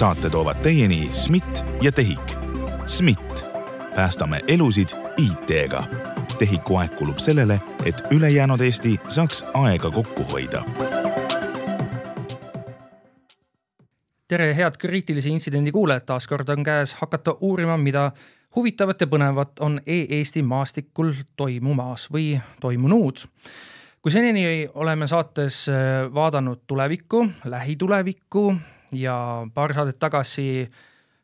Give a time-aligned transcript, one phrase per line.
[0.00, 2.32] saate toovad teieni SMIT ja TEHIK.
[2.86, 3.46] SMIT,
[3.94, 5.82] päästame elusid IT-ga.
[6.38, 10.64] TEHIK-u aeg kulub sellele, et ülejäänud Eesti saaks aega kokku hoida
[14.28, 18.12] tere, head kriitilise intsidendi kuulajad, taas kord on käes hakata uurima, mida
[18.56, 23.26] huvitavat ja põnevat on e-Eesti maastikul toimumas või toimunud.
[24.02, 28.54] kui senini oleme saates äh, vaadanud tulevikku, lähitulevikku
[28.92, 30.70] ja paar saadet tagasi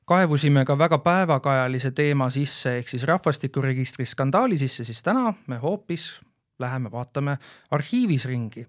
[0.06, 6.20] kaevusime ka väga päevakajalise teema sisse ehk siis rahvastikuregistri skandaali sisse, siis täna me hoopis
[6.58, 7.38] läheme vaatame
[7.70, 8.66] arhiivis ringi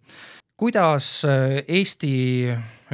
[0.57, 2.11] kuidas äh, Eesti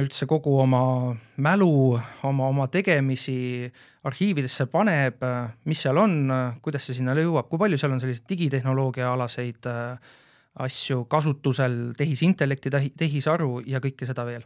[0.02, 1.96] üldse kogu oma mälu,
[2.28, 3.64] oma, oma tegemisi
[4.04, 5.22] arhiividesse paneb,
[5.64, 6.18] mis seal on,
[6.62, 10.18] kuidas see sinna jõuab, kui palju seal on selliseid digitehnoloogia alaseid äh,
[10.66, 14.44] asju kasutusel, tehisintellekti, tehisaru ja kõike seda veel.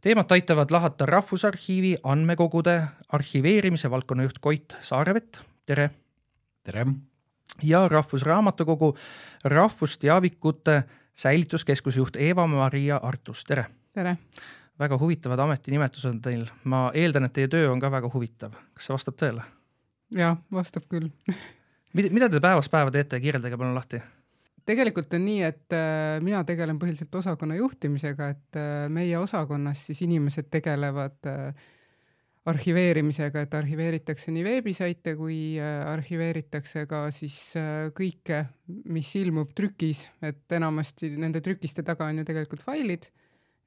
[0.00, 5.90] Teemat aitavad lahata Rahvusarhiivi andmekogude arhiveerimise valdkonnajuht Koit Saarevett, tere!
[6.62, 6.86] tere!
[7.62, 8.96] ja Rahvusraamatukogu
[9.44, 10.82] rahvusteavikute
[11.14, 13.66] säilituskeskuse juht Eva-Maria Artus, tere!
[13.92, 14.16] tere!
[14.78, 18.86] väga huvitavad ametinimetused on teil, ma eeldan, et teie töö on ka väga huvitav, kas
[18.86, 19.42] see vastab tõele?
[20.14, 21.10] jah, vastab küll
[21.98, 24.00] mida, mida te päevast päeva teete, kirjeldage palun lahti.
[24.68, 30.02] Tegelikult on nii, et äh, mina tegelen põhiliselt osakonna juhtimisega, et äh, meie osakonnas siis
[30.04, 31.68] inimesed tegelevad äh,
[32.48, 37.36] arhiveerimisega, et arhiveeritakse nii veebisaite kui arhiveeritakse ka siis
[37.92, 38.38] kõike,
[38.88, 43.10] mis ilmub trükis, et enamasti nende trükiste taga on ju tegelikult failid,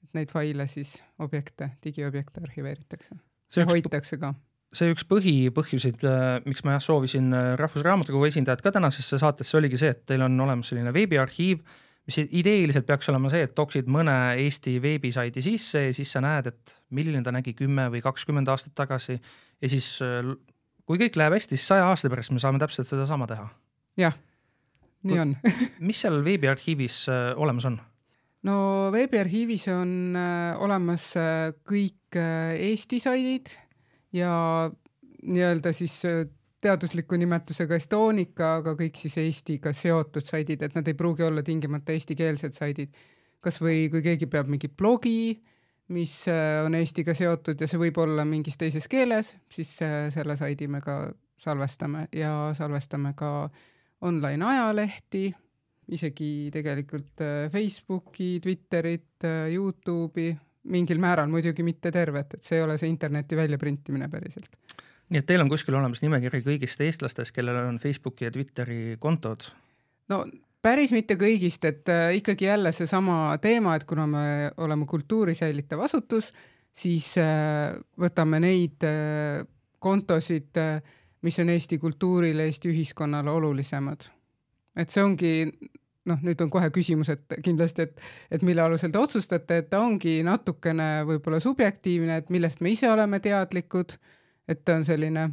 [0.02, 3.20] et neid faile siis, objekte, digiobjekte arhiveeritakse.
[3.54, 4.34] Ja hoitakse ka
[4.76, 9.92] see üks põhipõhjuseid, äh, miks ma jah soovisin Rahvusraamatukogu esindajat ka tänasesse saatesse, oligi see,
[9.96, 11.64] et teil on olemas selline veebiarhiiv,
[12.08, 16.48] mis ideeliselt peaks olema see, et toksid mõne Eesti veebisaidi sisse ja siis sa näed,
[16.50, 19.92] et milline ta nägi kümme või kakskümmend aastat tagasi ja siis
[20.92, 23.48] kui kõik läheb hästi, siis saja aasta pärast me saame täpselt sedasama teha.
[24.00, 24.18] jah,
[25.08, 25.34] nii on
[25.88, 27.78] mis seal veebiarhiivis äh, olemas on?
[28.48, 28.56] no
[28.94, 33.54] veebiarhiivis on äh, olemas äh, kõik Eesti saidid
[34.14, 34.34] ja
[35.22, 36.02] nii-öelda siis
[36.62, 41.96] teadusliku nimetusega Estonica, aga kõik siis Eestiga seotud saidid, et nad ei pruugi olla tingimata
[41.96, 42.94] eestikeelsed saidid.
[43.42, 45.42] kas või kui keegi peab mingi blogi,
[45.90, 50.38] mis äh, on Eestiga seotud ja see võib olla mingis teises keeles, siis äh, selle
[50.38, 51.04] saidi me ka
[51.42, 53.50] salvestame ja salvestame ka
[54.06, 55.26] online ajalehti,
[55.92, 62.78] isegi tegelikult äh, Facebooki, Twitterit, Youtube'i, mingil määral muidugi mitte tervet, et see ei ole
[62.78, 64.50] see interneti väljaprintimine päriselt
[65.12, 69.50] nii et teil on kuskil olemas nimekiri kõigist eestlastest, kellel on Facebooki ja Twitteri kontod?
[70.12, 70.24] no
[70.62, 74.26] päris mitte kõigist, et äh, ikkagi jälle seesama teema, et kuna me
[74.58, 76.32] oleme kultuuri säilitav asutus,
[76.74, 79.44] siis äh, võtame neid äh,
[79.82, 80.58] kontosid
[81.22, 84.10] mis on Eesti kultuurile, Eesti ühiskonnale olulisemad.
[84.76, 85.32] et see ongi
[86.10, 89.84] noh, nüüd on kohe küsimus, et kindlasti, et, et mille alusel te otsustate, et ta
[89.86, 93.98] ongi natukene võib-olla subjektiivne, et millest me ise oleme teadlikud
[94.52, 95.28] et ta on selline,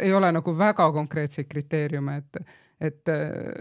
[0.00, 2.40] ei ole nagu väga konkreetseid kriteeriume, et,
[2.80, 3.12] et,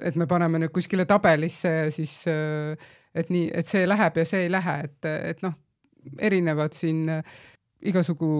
[0.09, 4.45] et me paneme nüüd kuskile tabelisse ja siis, et nii, et see läheb ja see
[4.47, 5.55] ei lähe, et, et noh,
[6.23, 7.07] erinevad siin
[7.87, 8.31] igasugu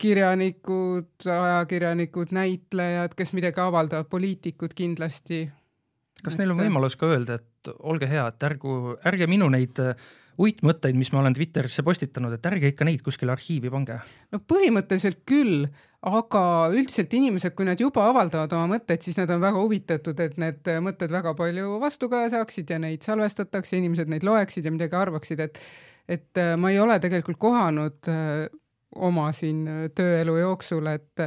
[0.00, 5.44] kirjanikud, ajakirjanikud, näitlejad, kes midagi avaldavad, poliitikud kindlasti.
[6.24, 9.78] Kas neil on võimalus ka öelda, et olge hea, et ärgu, ärge minu neid
[10.40, 13.98] uitmõtteid, mis ma olen Twitterisse postitanud, et ärge ikka neid kuskile arhiivi pange.
[14.32, 15.66] no põhimõtteliselt küll,
[16.06, 16.42] aga
[16.72, 20.72] üldiselt inimesed, kui nad juba avaldavad oma mõtteid, siis nad on väga huvitatud, et need
[20.80, 25.60] mõtted väga palju vastukaja saaksid ja neid salvestatakse, inimesed neid loeksid ja midagi arvaksid, et
[26.10, 28.48] et äh, ma ei ole tegelikult kohanud äh,
[28.98, 31.26] oma siin äh, tööelu jooksul, et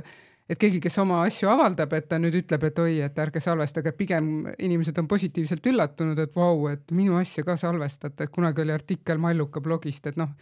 [0.49, 3.93] et keegi, kes oma asju avaldab, et ta nüüd ütleb, et oi, et ärge salvestage,
[3.97, 8.75] pigem inimesed on positiivselt üllatunud, et vau, et minu asja ka salvestate, et kunagi oli
[8.75, 10.33] artikkel Malluka blogist, et noh,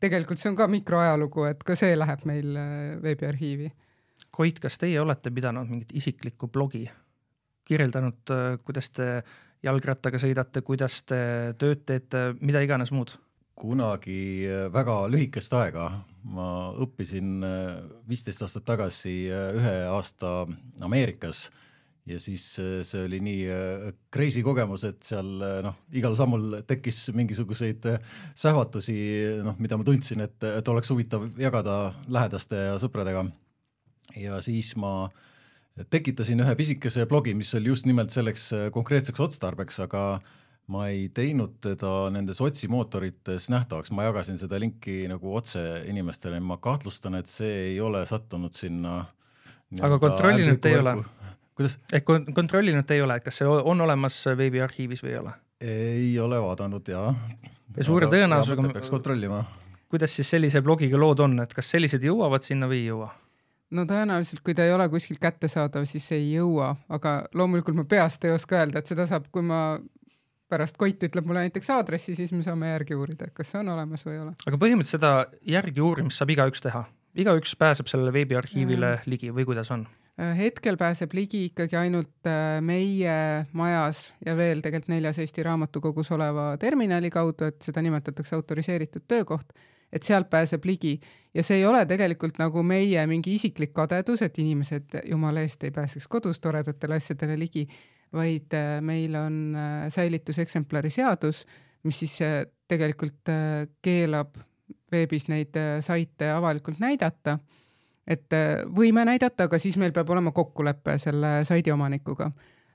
[0.00, 2.72] tegelikult see on ka mikroajalugu, et ka see läheb meil äh,
[3.04, 3.70] veebiarhiivi.
[4.30, 6.86] Koit, kas teie olete pidanud mingit isiklikku blogi,
[7.68, 9.12] kirjeldanud, äh, kuidas te
[9.66, 11.20] jalgrattaga sõidate, kuidas te
[11.60, 13.18] tööd teete, mida iganes muud?
[13.60, 15.90] Kunagi äh, väga lühikest aega,
[16.32, 16.46] ma
[16.80, 20.44] õppisin äh, viisteist aastat tagasi äh, ühe aasta
[20.86, 21.48] Ameerikas
[22.10, 23.42] ja siis see oli nii
[24.10, 25.28] crazy kogemus, et seal
[25.62, 27.84] noh, igal sammul tekkis mingisuguseid
[28.34, 28.96] sähvatusi,
[29.44, 33.26] noh, mida ma tundsin, et, et oleks huvitav jagada lähedaste ja sõpradega.
[34.16, 35.10] ja siis ma
[35.92, 40.04] tekitasin ühe pisikese blogi, mis oli just nimelt selleks konkreetseks otstarbeks, aga
[40.70, 46.60] ma ei teinud teda nendes otsimootorites nähtavaks, ma jagasin seda linki nagu otse inimestele, ma
[46.62, 49.04] kahtlustan, et see ei ole sattunud sinna.
[49.80, 50.96] aga kontrollinud ei ole?
[51.58, 51.78] kuidas?
[51.92, 55.38] ehk kontrollinud ei ole, et kas see on olemas veebiarhiivis või ei ole?
[55.60, 57.08] ei ole vaadanud ja.
[57.76, 58.72] ja suure tõenäosusega.
[58.72, 59.44] peaks kontrollima.
[59.90, 63.10] kuidas siis sellise blogiga lood on, et kas sellised jõuavad sinna või ei jõua?
[63.74, 68.24] no tõenäoliselt, kui ta ei ole kuskilt kättesaadav, siis ei jõua, aga loomulikult ma peast
[68.24, 69.78] ei oska öelda, et seda saab, kui ma
[70.50, 73.72] pärast Koit ütleb mulle näiteks aadressi, siis me saame järgi uurida, et kas see on
[73.76, 74.34] olemas või ei ole.
[74.46, 75.14] aga põhimõtteliselt seda
[75.56, 76.84] järgi uurimist saab igaüks teha,
[77.24, 79.10] igaüks pääseb sellele veebiarhiivile mm.
[79.10, 79.86] ligi või kuidas on?
[80.20, 86.10] Äh, hetkel pääseb ligi ikkagi ainult äh, meie majas ja veel tegelikult neljas Eesti Raamatukogus
[86.12, 89.54] oleva terminali kaudu, et seda nimetatakse autoriseeritud töökoht,
[89.92, 90.98] et sealt pääseb ligi
[91.34, 95.72] ja see ei ole tegelikult nagu meie mingi isiklik kadedus, et inimesed jumala eest ei
[95.74, 97.64] pääseks kodus toredatele asjadele ligi
[98.12, 101.44] vaid äh, meil on äh, säilituseksemplari seadus,
[101.82, 103.30] mis siis äh, tegelikult
[103.82, 104.36] keelab
[104.90, 107.38] veebis neid saite avalikult näidata.
[108.10, 108.32] et
[108.74, 112.30] võime näidata, aga siis meil peab olema kokkulepe selle saidi omanikuga.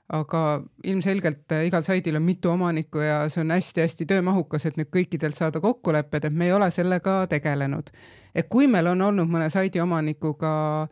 [0.08, 5.34] aga ilmselgelt igal saidil on mitu omanikku ja see on hästi-hästi töömahukas, et nüüd kõikidelt
[5.34, 7.90] saada kokkulepped, et me ei ole sellega tegelenud.
[8.34, 10.88] et kui meil on olnud mõne saidi omanikuga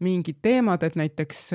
[0.00, 1.50] mingid teemad, et näiteks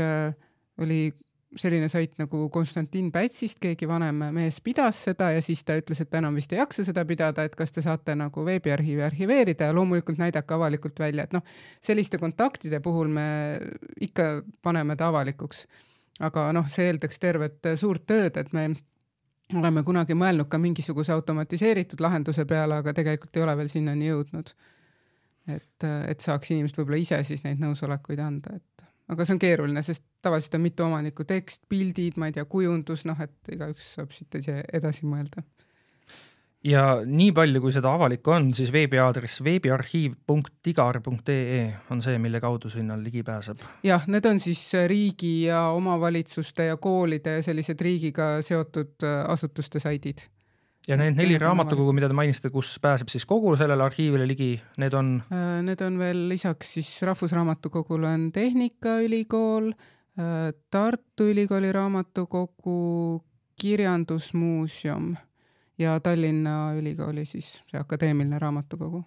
[0.81, 1.11] oli
[1.59, 6.09] selline sait nagu Konstantin Pätsist, keegi vanem mees pidas seda ja siis ta ütles, et
[6.11, 9.75] ta enam vist ei jaksa seda pidada, et kas te saate nagu veebiarhiivi arhiveerida ja
[9.75, 11.43] loomulikult näidake avalikult välja, et noh,
[11.83, 13.25] selliste kontaktide puhul me
[14.01, 14.29] ikka
[14.63, 15.65] paneme ta avalikuks.
[16.21, 18.69] aga noh, see eeldaks tervet suurt tööd, et me
[19.57, 24.53] oleme kunagi mõelnud ka mingisuguse automatiseeritud lahenduse peale, aga tegelikult ei ole veel sinnani jõudnud.
[25.47, 29.81] et, et saaks inimesed võib-olla ise siis neid nõusolekuid anda, et aga see on keeruline,
[29.85, 34.09] sest tavaliselt on mitu omanikku, tekst, pildid, ma ei tea, kujundus, noh, et igaüks saab
[34.15, 35.39] siit ise edasi mõelda.
[36.67, 42.93] ja nii palju, kui seda avalikku on, siis veebiaadress veebiarhiiv.tigar.ee on see, mille kaudu sinna
[43.01, 43.57] ligi pääseb.
[43.83, 50.19] jah, need on siis riigi ja omavalitsuste ja koolide sellised riigiga seotud äh, asutuste saidid
[50.87, 54.51] ja need neli raamatukogu, mida te mainisite, kus pääseb siis kogu sellele arhiivile ligi,
[54.81, 55.15] need on?
[55.33, 63.23] Äh, need on veel lisaks siis Rahvusraamatukogul on Tehnikaülikool, äh, Tartu Ülikooli raamatukogu,
[63.61, 65.15] Kirjandusmuuseum
[65.77, 69.03] ja Tallinna Ülikooli siis see akadeemiline raamatukogu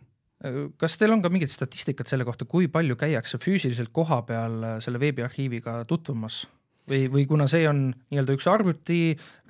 [0.47, 5.03] äh, kas teil on ka mingit statistikat selle kohta, kui palju käiakse füüsiliselt kohapeal selle
[5.03, 6.45] veebiarhiiviga tutvumas?
[6.91, 9.01] Või, või kuna see on nii-öelda üks arvuti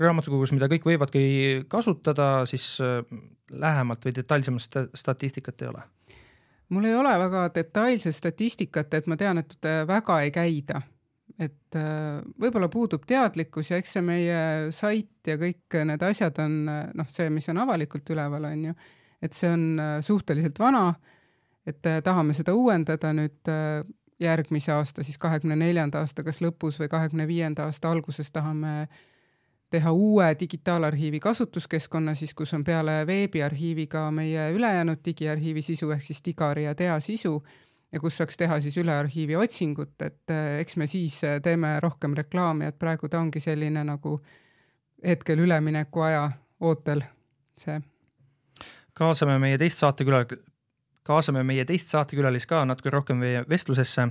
[0.00, 1.24] raamatukogus, mida kõik võivadki
[1.70, 3.00] kasutada, siis äh,
[3.52, 5.84] lähemalt või detailsemat statistikat ei ole?
[6.74, 10.80] mul ei ole väga detailset statistikat, et ma tean, et väga ei käida.
[11.38, 16.60] et äh, võib-olla puudub teadlikkus ja eks see meie sait ja kõik need asjad on
[16.94, 18.74] noh, see, mis on avalikult üleval, on ju,
[19.22, 20.94] et see on äh, suhteliselt vana,
[21.66, 23.52] et tahame seda uuendada nüüd
[24.20, 28.86] järgmise aasta, siis kahekümne neljanda aasta kas lõpus või kahekümne viienda aasta alguses tahame
[29.70, 36.02] teha uue digitaalarhiivi kasutuskeskkonna siis, kus on peale veebiarhiivi ka meie ülejäänud digiarhiivi sisu ehk
[36.06, 37.42] siis Digari ja Tea sisu
[37.92, 41.76] ja kus saaks teha siis üle arhiivi otsingut, et eh, eks me siis eh, teeme
[41.82, 44.16] rohkem reklaami, et praegu ta ongi selline nagu
[45.04, 46.24] hetkel üleminekuaja
[46.60, 47.04] ootel
[47.60, 47.80] see.
[48.94, 50.38] kaasame meie teist saatekülalist,
[51.04, 54.08] kaasame meie teist saatekülalist ka natuke rohkem meie vestlusesse.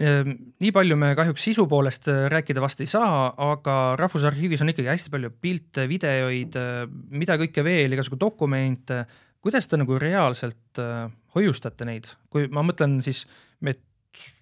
[0.00, 4.72] Ehm, nii palju me kahjuks sisu poolest äh, rääkida vast ei saa, aga Rahvusarhiivis on
[4.72, 9.04] ikkagi hästi palju pilte, videoid, äh, mida kõike veel, igasugu dokumente.
[9.42, 13.26] kuidas te nagu reaalselt äh, hoiustate neid, kui ma mõtlen siis,
[13.66, 13.82] et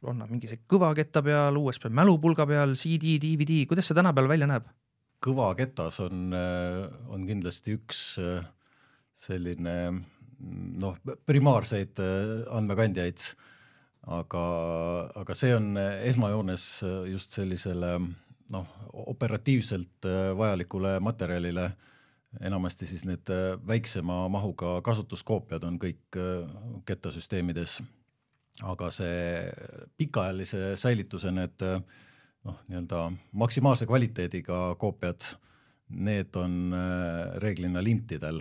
[0.06, 4.50] on nad mingi see kõvaketta peal, USB mälupulga peal, CD, DVD, kuidas see tänapäeval välja
[4.50, 4.70] näeb?
[5.20, 7.99] kõvaketas on, on kindlasti üks
[9.20, 9.75] selline
[10.80, 13.25] noh, primaarseid äh, andmekandjaid,
[14.16, 14.44] aga,
[15.20, 16.66] aga see on esmajoones
[17.11, 17.97] just sellisele
[18.52, 21.70] noh, operatiivselt äh, vajalikule materjalile,
[22.40, 26.20] enamasti siis need äh, väiksema mahuga kasutuskoopiad on kõik
[26.87, 27.80] kettasüsteemides,
[28.66, 29.44] aga see
[29.99, 35.35] pikaajalise säilituse need noh, nii-öelda maksimaalse kvaliteediga koopiad,
[35.90, 36.75] need on
[37.42, 38.38] reeglina lintidel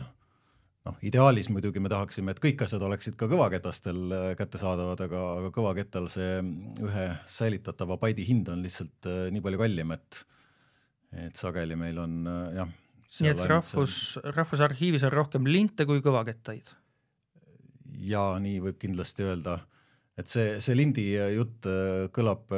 [0.90, 5.54] noh, ideaalis muidugi me tahaksime, et kõik asjad oleksid ka kõvaketastel äh, kättesaadavad, aga, aga
[5.56, 6.42] kõvakettal see
[6.86, 10.24] ühe säilitatava baidi hind on lihtsalt äh, nii palju kallim, et
[11.26, 12.76] et sageli meil on äh, jah.
[13.24, 16.76] nii et rahvus see..., Rahvusarhiivis on rohkem linte kui kõvakettaid?
[18.10, 19.60] jaa, nii võib kindlasti öelda,
[20.20, 21.68] et see, see lindi jutt
[22.16, 22.52] kõlab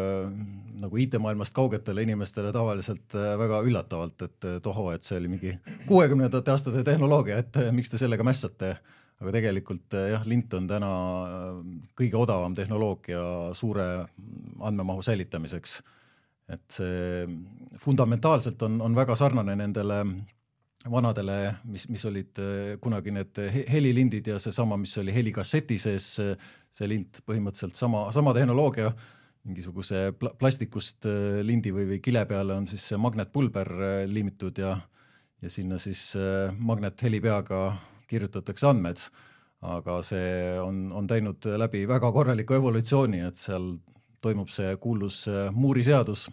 [0.81, 5.53] nagu IT-maailmast kaugetele inimestele tavaliselt väga üllatavalt, et tohoo, et see oli mingi
[5.85, 8.73] kuuekümnendate aastate tehnoloogia, et miks te sellega mässate
[9.21, 10.91] aga tegelikult jah, lint on täna
[11.97, 13.21] kõige odavam tehnoloogia
[13.57, 13.87] suure
[14.59, 15.81] andmemahu säilitamiseks.
[16.51, 17.27] et see
[17.79, 20.01] fundamentaalselt on, on väga sarnane nendele
[20.89, 21.37] vanadele,
[21.69, 22.39] mis, mis olid
[22.81, 23.37] kunagi need
[23.69, 28.89] helilindid ja seesama, mis oli helikasseti sees, see lint põhimõtteliselt sama, sama tehnoloogia,
[29.45, 31.05] mingisuguse pl plastikust
[31.45, 33.69] lindi või, või kile peale on siis see magnetpulber
[34.09, 34.75] liimitud ja
[35.41, 36.11] ja sinna siis
[36.61, 37.61] magnethelipeaga
[38.11, 39.01] kirjutatakse andmed,
[39.61, 40.27] aga see
[40.61, 43.71] on, on teinud läbi väga korraliku evolutsiooni, et seal
[44.21, 46.27] toimub see kuulus äh, Moore'i seadus,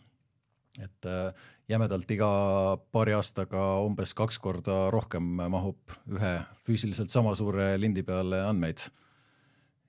[0.82, 1.32] et äh,
[1.68, 2.28] jämedalt iga
[2.92, 6.32] paari aastaga umbes kaks korda rohkem mahub ühe
[6.66, 8.88] füüsiliselt sama suure lindi peale andmeid.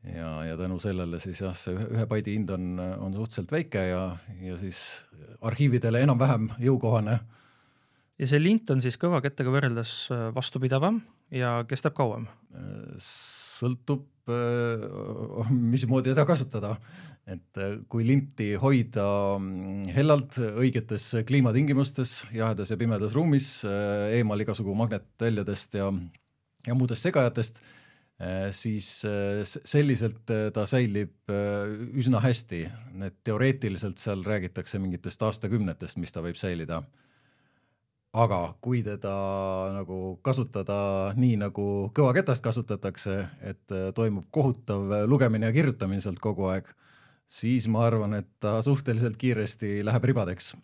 [0.03, 4.03] ja, ja tänu sellele siis jah, see ühe baidi hind on, on suhteliselt väike ja,
[4.41, 4.81] ja siis
[5.41, 7.19] arhiividele enam-vähem jõukohane.
[8.19, 12.27] ja see lint on siis kõvakettega võrreldes äh, vastupidavam ja kestab kauem?
[12.99, 14.07] sõltub,
[15.49, 16.75] mismoodi teda kasutada.
[17.29, 19.05] et äh, kui linti hoida
[19.37, 25.91] mm, hellalt õigetes kliimatingimustes, jahedas ja pimedas ruumis, äh, eemal igasugu magnetväljadest ja,
[26.65, 27.61] ja muudest segajatest,
[28.51, 28.87] siis
[29.47, 31.31] selliselt ta säilib
[32.01, 32.57] üsna hästi,
[33.07, 36.81] et teoreetiliselt seal räägitakse mingitest aastakümnetest, mis ta võib säilida
[38.13, 39.13] aga kui teda
[39.75, 46.49] nagu kasutada nii, nagu kõvaketast kasutatakse, et äh, toimub kohutav lugemine ja kirjutamine sealt kogu
[46.49, 46.71] aeg,
[47.29, 50.55] siis ma arvan, et ta suhteliselt kiiresti läheb ribadeks.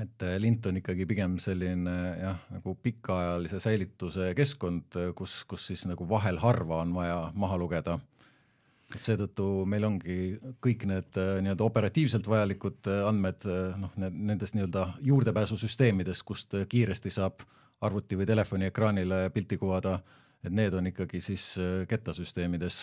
[0.00, 5.86] et äh, lint on ikkagi pigem selline jah, nagu pikaajalise säilituse keskkond, kus, kus siis
[5.88, 7.98] nagu vahel harva on vaja maha lugeda
[8.96, 10.16] et seetõttu meil ongi
[10.62, 16.56] kõik need äh, nii-öelda operatiivselt vajalikud äh, andmed äh, noh, need nendest nii-öelda juurdepääsusüsteemidest, kust
[16.68, 17.44] kiiresti saab
[17.86, 19.98] arvuti või telefoni ekraanile pilti kuvada,
[20.44, 21.54] et need on ikkagi siis
[21.88, 22.82] kettasüsteemides.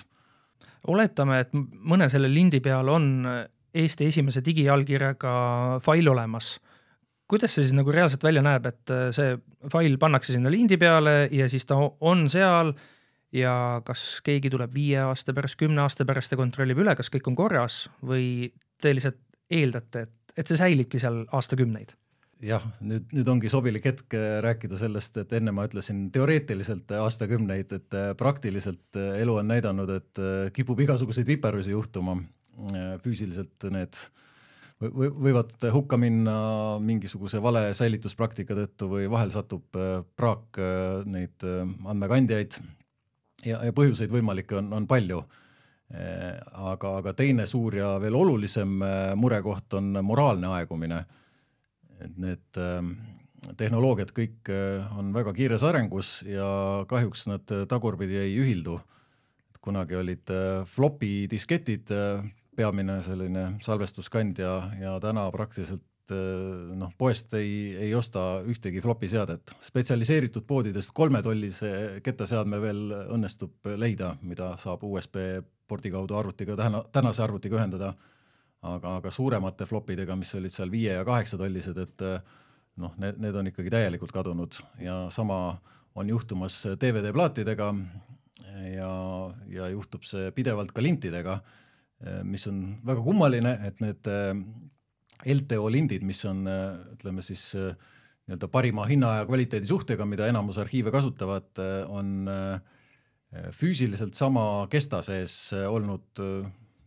[0.87, 3.27] oletame, et mõne selle lindi peal on
[3.77, 5.31] Eesti esimese digiallkirjaga
[5.85, 6.55] fail olemas
[7.27, 9.35] kuidas see siis nagu reaalselt välja näeb, et see
[9.69, 12.71] fail pannakse sinna lindi peale ja siis ta on seal
[13.35, 13.53] ja
[13.85, 17.37] kas keegi tuleb viie aasta pärast, kümne aasta pärast ja kontrollib üle, kas kõik on
[17.37, 19.19] korras või te lihtsalt
[19.51, 21.95] eeldate, et, et see säilibki seal aastakümneid?
[22.43, 27.73] jah, nüüd, nüüd ongi sobilik hetk äh, rääkida sellest, et enne ma ütlesin teoreetiliselt aastakümneid,
[27.73, 30.21] et äh, praktiliselt äh, elu on näidanud, et
[30.53, 32.17] kipub igasuguseid viperusi juhtuma.
[33.03, 33.93] füüsiliselt need
[34.81, 36.37] või, võivad hukka minna
[36.81, 39.77] mingisuguse vale säilituspraktika tõttu või vahel satub
[40.17, 40.57] praak
[41.05, 42.57] neid andmekandjaid
[43.47, 45.21] ja, ja põhjuseid võimalikke on, on palju.
[45.87, 51.05] Eh, aga, aga teine suur ja veel olulisem eh, murekoht on moraalne aegumine.
[51.97, 52.89] et need eh,
[53.57, 54.49] tehnoloogiad kõik
[54.99, 58.79] on väga kiires arengus ja kahjuks nad tagurpidi ei ühildu.
[59.61, 60.31] kunagi olid
[60.65, 61.89] flopi disketid
[62.55, 69.55] peamine selline salvestuskandja ja täna praktiliselt Eh, noh, poest ei, ei osta ühtegi flopi seadet.
[69.59, 72.83] spetsialiseeritud poodidest kolmetollise kettaseadme veel
[73.15, 75.17] õnnestub leida, mida saab USB
[75.67, 77.93] pordi kaudu arvutiga täna, tänase arvutiga ühendada.
[78.61, 82.31] aga, aga suuremate flopidega, mis olid seal viie ja kaheksatollised, et eh,
[82.81, 85.59] noh, need, need on ikkagi täielikult kadunud ja sama
[85.95, 87.67] on juhtumas DVD-plaatidega
[88.73, 88.89] ja,
[89.51, 91.37] ja juhtub see pidevalt ka lintidega,
[92.01, 94.09] eh, mis on väga kummaline, et need
[95.25, 100.91] LTO lindid, mis on ütleme siis nii-öelda parima hinna ja kvaliteedi suhtega, mida enamus arhiive
[100.93, 101.49] kasutavad,
[101.87, 102.27] on
[103.55, 106.21] füüsiliselt sama kesta sees olnud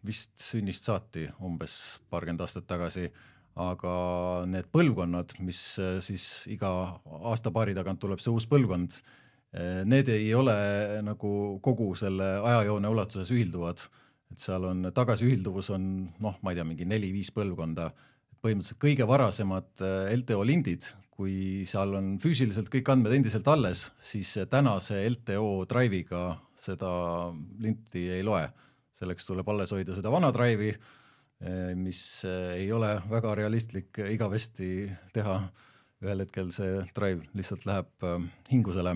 [0.06, 1.74] vist sünnist saati umbes
[2.12, 3.08] paarkümmend aastat tagasi,
[3.60, 3.94] aga
[4.48, 5.60] need põlvkonnad, mis
[6.04, 6.70] siis iga
[7.32, 9.00] aasta-paari tagant tuleb see uus põlvkond,
[9.90, 10.54] need ei ole
[11.04, 11.32] nagu
[11.64, 13.82] kogu selle ajajoone ulatuses ühilduvad,
[14.30, 15.84] et seal on tagasiühilduvus on
[16.22, 17.90] noh, ma ei tea, mingi neli-viis põlvkonda
[18.40, 24.32] põhimõtteliselt kõige varasemad äh, LTO lindid, kui seal on füüsiliselt kõik andmed endiselt alles, siis
[24.50, 26.24] tänase LTO drive'iga
[26.60, 26.90] seda
[27.60, 28.48] linti ei loe.
[29.00, 34.90] selleks tuleb alles hoida seda vana drive'i, äh, mis äh, ei ole väga realistlik igavesti
[35.12, 35.42] teha.
[36.00, 38.04] ühel hetkel see drive lihtsalt läheb
[38.48, 38.94] hingusele,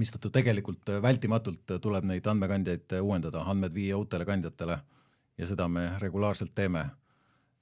[0.00, 4.78] mistõttu tegelikult vältimatult tuleb neid andmekandjaid uuendada, andmed viia uutele kandjatele
[5.36, 6.86] ja seda me regulaarselt teeme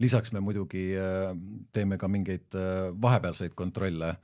[0.00, 1.32] lisaks me muidugi äh,
[1.72, 4.16] teeme ka mingeid äh, vahepealseid kontrolle.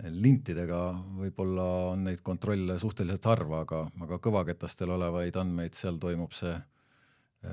[0.00, 6.54] lintidega võib-olla on neid kontrolle suhteliselt harva, aga, aga kõvaketastel olevaid andmeid, seal toimub see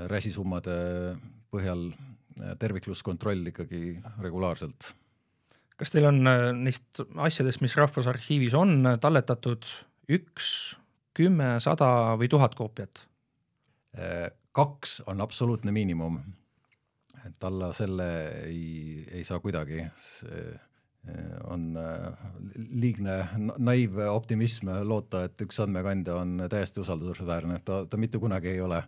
[0.08, 0.78] räsisummade
[1.52, 1.90] põhjal
[2.62, 4.94] tervikluskontroll ikkagi regulaarselt.
[5.76, 6.24] kas teil on
[6.64, 9.68] neist asjadest, mis Rahvusarhiivis on talletatud,
[10.08, 10.78] üks,
[11.12, 13.04] kümme, sada või tuhat koopiat?
[14.58, 16.20] kaks on absoluutne miinimum.
[17.28, 18.08] Et alla selle
[18.48, 22.30] ei, ei saa kuidagi, see eh, on eh,
[22.82, 23.18] liigne
[23.58, 28.84] naiivoptimism loota, et üks andmekandja on täiesti usaldusväärne, ta, ta mitte kunagi ei ole.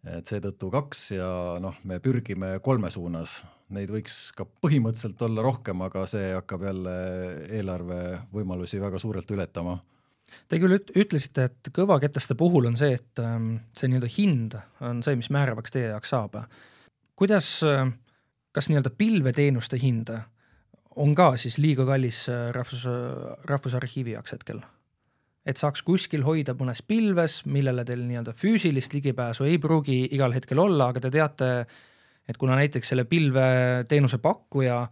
[0.00, 1.26] et seetõttu kaks ja
[1.60, 6.94] noh, me pürgime kolme suunas, neid võiks ka põhimõtteliselt olla rohkem, aga see hakkab jälle
[7.58, 7.98] eelarve
[8.32, 9.76] võimalusi väga suurelt ületama
[10.50, 15.02] Te küll üt-, ütlesite, et kõvaketeste puhul on see, et ähm, see nii-öelda hind on
[15.06, 16.38] see, mis määravaks teie jaoks saab.
[17.20, 17.86] Kuidas, äh,
[18.56, 20.12] kas nii-öelda pilveteenuste hind
[20.96, 22.86] on ka siis liiga kallis äh, rahvus,
[23.44, 24.62] Rahvusarhiivi jaoks hetkel?
[25.48, 30.60] et saaks kuskil hoida mõnes pilves, millele teil nii-öelda füüsilist ligipääsu ei pruugi igal hetkel
[30.60, 31.48] olla, aga te teate,
[32.28, 34.82] et kuna näiteks selle pilveteenuse pakkuja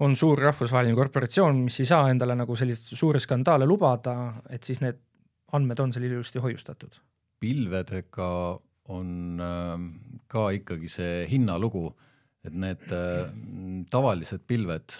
[0.00, 4.16] on suur rahvusvaheline korporatsioon, mis ei saa endale nagu selliseid suuri skandaale lubada,
[4.48, 4.98] et siis need
[5.52, 6.96] andmed on seal ilusti hoiustatud.
[7.40, 8.30] pilvedega
[8.88, 9.90] on ähm,
[10.30, 11.90] ka ikkagi see hinnalugu,
[12.46, 13.26] et need äh,
[13.92, 14.96] tavalised pilved,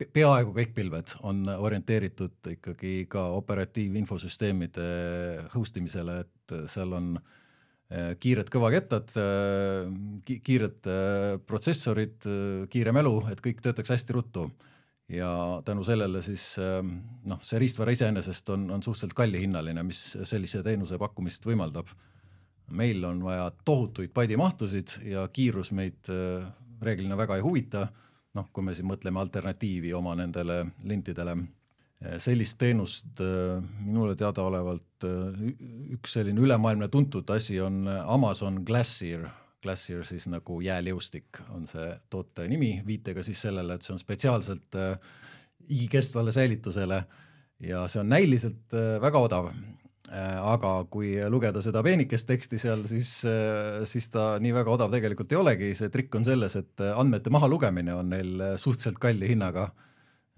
[0.00, 4.86] peaaegu kõik pilved on orienteeritud ikkagi ka operatiivinfosüsteemide
[5.52, 10.90] host imisele, et seal on äh, kiired kõvakettad, äh, kiired
[11.46, 12.18] protsessorid,
[12.72, 14.50] kiire mälu, et kõik töötaks hästi ruttu.
[15.10, 16.54] ja tänu sellele siis
[17.26, 21.90] noh, see riistvara iseenesest on, on suhteliselt kallihinnaline, mis sellise teenuse pakkumist võimaldab.
[22.70, 26.10] Meil on vaja tohutuid paidimahtusid ja kiirus meid
[26.82, 27.86] reeglina väga ei huvita,
[28.36, 31.36] noh, kui me siin mõtleme alternatiivi oma nendele lintidele.
[32.00, 35.06] Eh, sellist teenust eh, minule teadaolevalt
[35.96, 39.26] üks selline ülemaailmne tuntud asi on Amazon Glacier,
[39.60, 44.78] Glacier siis nagu jääliustik on see toote nimi, viitega siis sellele, et see on spetsiaalselt
[45.68, 47.02] igikestvale säilitusele
[47.68, 49.50] ja see on näiliselt väga odav.
[50.10, 53.12] Aga kui lugeda seda peenikest teksti seal, siis,
[53.86, 57.94] siis ta nii väga odav tegelikult ei olegi, see trikk on selles, et andmete mahalugemine
[57.94, 59.68] on neil suhteliselt kalli hinnaga.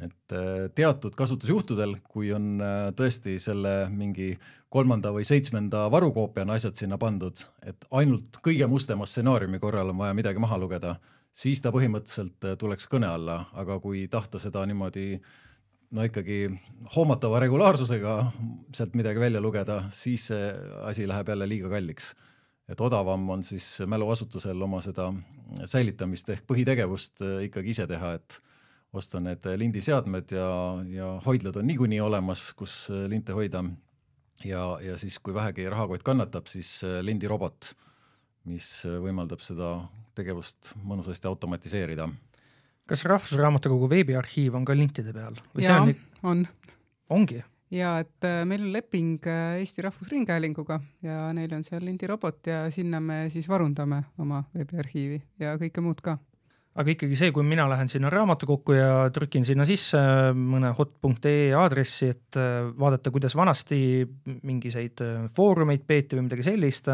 [0.02, 4.32] Et äh, teatud kasutusjuhtudel, kui on äh, tõesti selle mingi
[4.72, 10.16] kolmanda või seitsmenda varukoopiana asjad sinna pandud, et ainult kõige mustema stsenaariumi korral on vaja
[10.16, 10.96] midagi maha lugeda,
[11.32, 15.20] siis ta põhimõtteliselt äh, tuleks kõne alla, aga kui tahta seda niimoodi
[15.92, 16.46] no ikkagi
[16.96, 18.16] hoomatava regulaarsusega
[18.74, 20.52] sealt midagi välja lugeda, siis see
[20.88, 22.14] asi läheb jälle liiga kalliks.
[22.68, 25.10] et odavam on siis mäluasutusel oma seda
[25.68, 28.38] säilitamist ehk põhitegevust ikkagi ise teha, et
[28.92, 30.48] osta need lindiseadmed ja,
[30.88, 33.64] ja hoidlad on niikuinii olemas, kus linte hoida.
[34.44, 37.74] ja, ja siis, kui vähegi rahakott kannatab, siis lindirobot,
[38.44, 39.74] mis võimaldab seda
[40.14, 42.08] tegevust mõnusasti automatiseerida.
[42.88, 45.38] Kas Rahvusraamatukogu veebiarhiiv on ka lintide peal?
[45.60, 46.44] jaa, on, on..
[47.10, 47.42] ongi?
[47.72, 52.64] ja et äh, meil on leping äh, Eesti Rahvusringhäälinguga ja neil on seal lindirobot ja
[52.70, 56.18] sinna me siis varundame oma veebiarhiivi ja kõike muud ka
[56.72, 60.00] aga ikkagi see, kui mina lähen sinna raamatukokku ja trükin sinna sisse
[60.36, 63.80] mõne hot.ee aadressi, et äh, vaadata, kuidas vanasti
[64.40, 66.88] mingisuguseid äh, foorumeid peeti või midagi sellist,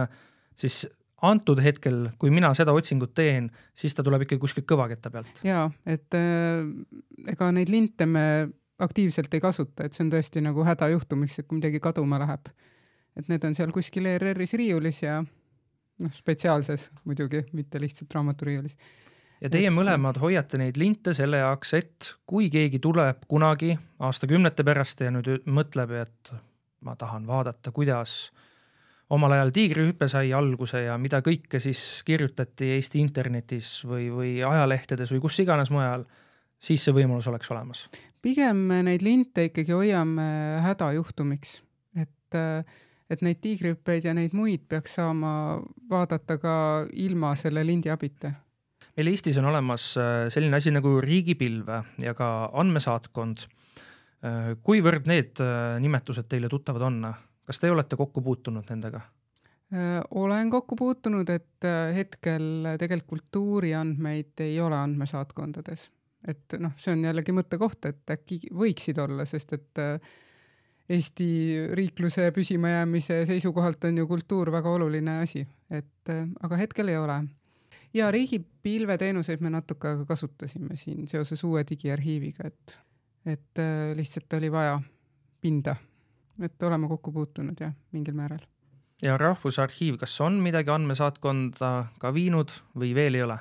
[0.59, 0.83] siis
[1.23, 5.43] antud hetkel, kui mina seda otsingut teen, siis ta tuleb ikkagi kuskilt kõvaketta pealt.
[5.47, 6.69] jaa, et äh,
[7.33, 8.25] ega neid linte me
[8.79, 12.53] aktiivselt ei kasuta, et see on tõesti nagu hädajuhtumiks, et kui midagi kaduma läheb.
[13.19, 18.77] et need on seal kuskil ERR-is riiulis ja noh, spetsiaalses muidugi, mitte lihtsalt raamaturiiulis
[19.41, 25.03] ja teie mõlemad hoiate neid linte selle jaoks, et kui keegi tuleb kunagi aastakümnete pärast
[25.03, 26.33] ja nüüd mõtleb, et
[26.87, 28.29] ma tahan vaadata, kuidas
[29.11, 35.13] omal ajal tiigrihüpe sai alguse ja mida kõike siis kirjutati Eesti internetis või, või ajalehtedes
[35.15, 36.05] või kus iganes mujal,
[36.59, 37.87] siis see võimalus oleks olemas.
[38.23, 40.29] pigem neid linte ikkagi hoiame
[40.65, 41.63] hädajuhtumiks,
[41.97, 42.43] et,
[43.11, 45.33] et neid tiigrihüppeid ja neid muid peaks saama
[45.91, 46.59] vaadata ka
[46.93, 48.35] ilma selle lindi abita
[48.99, 53.45] meil Eestis on olemas äh, selline asi nagu riigipilve ja ka andmesaatkond.
[54.27, 57.05] Äh, kuivõrd need äh, nimetused teile tuttavad on,
[57.49, 59.01] kas te olete kokku puutunud nendega?
[60.17, 65.83] olen kokku puutunud, et hetkel tegelikult kultuuriandmeid ei ole andmesaatkondades,
[66.25, 69.83] et noh, see on jällegi mõttekoht, et äkki võiksid olla, sest et
[70.89, 71.29] Eesti
[71.77, 77.19] riikluse püsimajäämise seisukohalt on ju kultuur väga oluline asi, et aga hetkel ei ole.
[77.95, 82.79] Ja riigi pilveteenuseid me natuke aega kasutasime siin seoses uue digiarhiiviga, et,
[83.27, 84.81] et äh, lihtsalt oli vaja
[85.41, 85.77] pinda,
[86.43, 88.43] et oleme kokku puutunud jah, mingil määral.
[89.03, 93.39] ja Rahvusarhiiv, kas on midagi andmesaatkonda ka viinud või veel ei ole?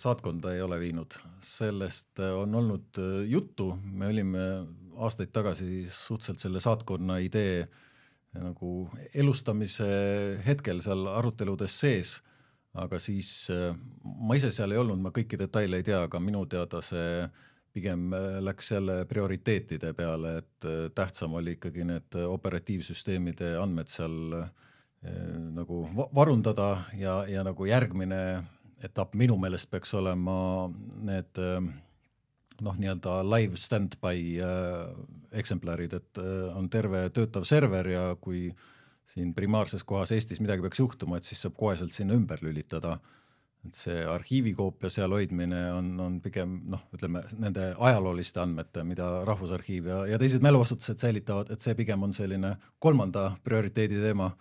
[0.00, 2.96] saatkonda ei ole viinud, sellest on olnud
[3.28, 4.44] juttu, me olime
[4.96, 7.66] aastaid tagasi suhteliselt selle saatkonna idee
[8.32, 9.88] nagu elustamise
[10.46, 12.14] hetkel seal aruteludes sees,
[12.72, 13.50] aga siis
[14.02, 17.26] ma ise seal ei olnud, ma kõiki detaile ei tea, aga minu teada see
[17.72, 18.10] pigem
[18.44, 24.18] läks jälle prioriteetide peale, et tähtsam oli ikkagi need operatiivsüsteemide andmed seal
[25.56, 25.78] nagu
[26.14, 28.20] varundada ja, ja nagu järgmine
[28.86, 30.34] etapp minu meelest peaks olema
[31.06, 31.62] need äh,
[32.62, 34.92] noh, nii-öelda live stand-by äh,
[35.38, 38.48] eksemplarid, et äh, on terve töötav server ja kui
[39.12, 42.98] siin primaarses kohas Eestis midagi peaks juhtuma, et siis saab koheselt sinna ümber lülitada.
[43.66, 49.86] Et see arhiivikoopia seal hoidmine on, on pigem noh, ütleme nende ajalooliste andmete, mida Rahvusarhiiv
[49.86, 54.32] ja, ja teised mäluasutused säilitavad, et see pigem on selline kolmanda prioriteedi teema.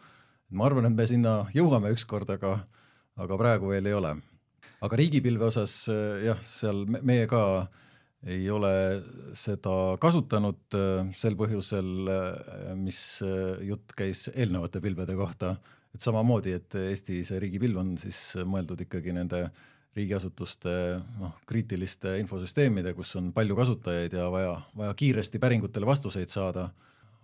[0.51, 2.57] ma arvan, et me sinna jõuame ükskord, aga,
[3.15, 4.17] aga praegu veel ei ole
[4.81, 7.43] aga riigipilve osas äh, jah, seal meie ka
[8.21, 8.71] ei ole
[9.37, 12.99] seda kasutanud äh, sel põhjusel, äh, mis
[13.65, 15.55] jutt käis eelnevate pilvede kohta,
[15.95, 19.45] et samamoodi, et Eesti see riigipilv on siis mõeldud ikkagi nende
[19.97, 20.73] riigiasutuste
[21.19, 26.69] noh, kriitiliste infosüsteemide, kus on palju kasutajaid ja vaja, vaja kiiresti päringutele vastuseid saada.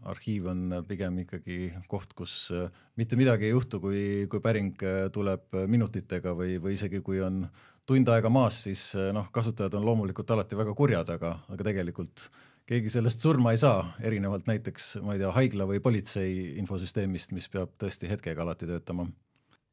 [0.08, 2.52] Arhiiv on pigem ikkagi koht, kus
[3.00, 4.84] mitte midagi ei juhtu, kui, kui päring
[5.16, 7.48] tuleb minutitega või, või isegi kui on
[7.88, 12.28] tund aega maas, siis noh, kasutajad on loomulikult alati väga kurjad, aga, aga tegelikult
[12.68, 17.48] keegi sellest surma ei saa, erinevalt näiteks, ma ei tea, haigla või politsei infosüsteemist, mis
[17.52, 19.08] peab tõesti hetkega alati töötama.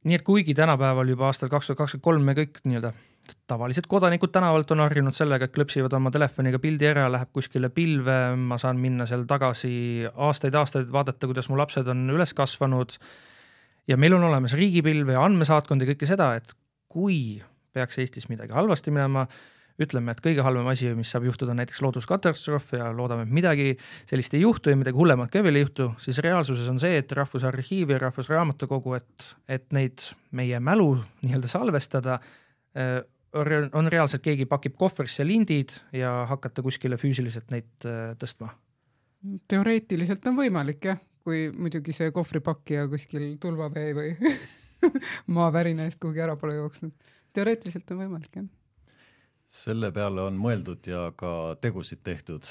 [0.04, 2.92] nii et kuigi tänapäeval juba aastal kaks tuhat kakskümmend kolm me kõik nii-öelda
[3.48, 8.18] tavalised kodanikud tänavalt on harjunud sellega, et klõpsivad oma telefoniga pildi ära, läheb kuskile pilve,
[8.37, 12.98] ma saan minna seal tagasi aastaid-aastaid, vaadata, kuidas mu lapsed on üles kasvanud.
[13.88, 16.54] ja meil on olemas riigipilv ja andmesaatkond ja kõike seda, et
[16.88, 19.26] kui peaks Eestis midagi halvasti minema,
[19.80, 23.72] ütleme, et kõige halvem asi, mis saab juhtuda, on näiteks looduskatastroof ja loodame, et midagi
[24.10, 27.12] sellist ei juhtu ja midagi hullemat ka veel ei juhtu, siis reaalsuses on see, et
[27.18, 30.92] Rahvusarhiiv ja Rahvusraamatukogu, et, et neid meie mälu
[31.24, 32.20] nii-öelda salvestada,
[33.34, 37.88] on reaalselt, keegi pakib kohvrisse lindid ja hakata kuskile füüsiliselt neid
[38.20, 38.54] tõstma?
[39.48, 44.10] teoreetiliselt on võimalik jah, kui muidugi see kohvripakkija kuskil tulvavee või
[45.38, 46.92] maavärina eest kuhugi ära pole jooksnud.
[47.32, 48.50] teoreetiliselt on võimalik jah.
[49.46, 52.48] Selle peale on mõeldud ja ka tegusid tehtud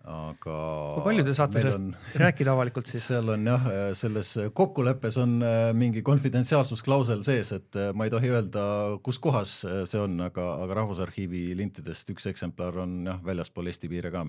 [0.00, 0.54] aga
[0.96, 1.90] kui palju te saate sellest on,
[2.22, 3.04] rääkida avalikult siis?
[3.10, 3.66] seal on jah,
[3.98, 8.62] selles kokkuleppes on äh, mingi konfidentsiaalsusklausel sees, et äh, ma ei tohi öelda,
[9.04, 13.92] kus kohas äh, see on, aga, aga Rahvusarhiivi lintidest üks eksemplar on jah, väljaspool Eesti
[13.92, 14.24] piire ka.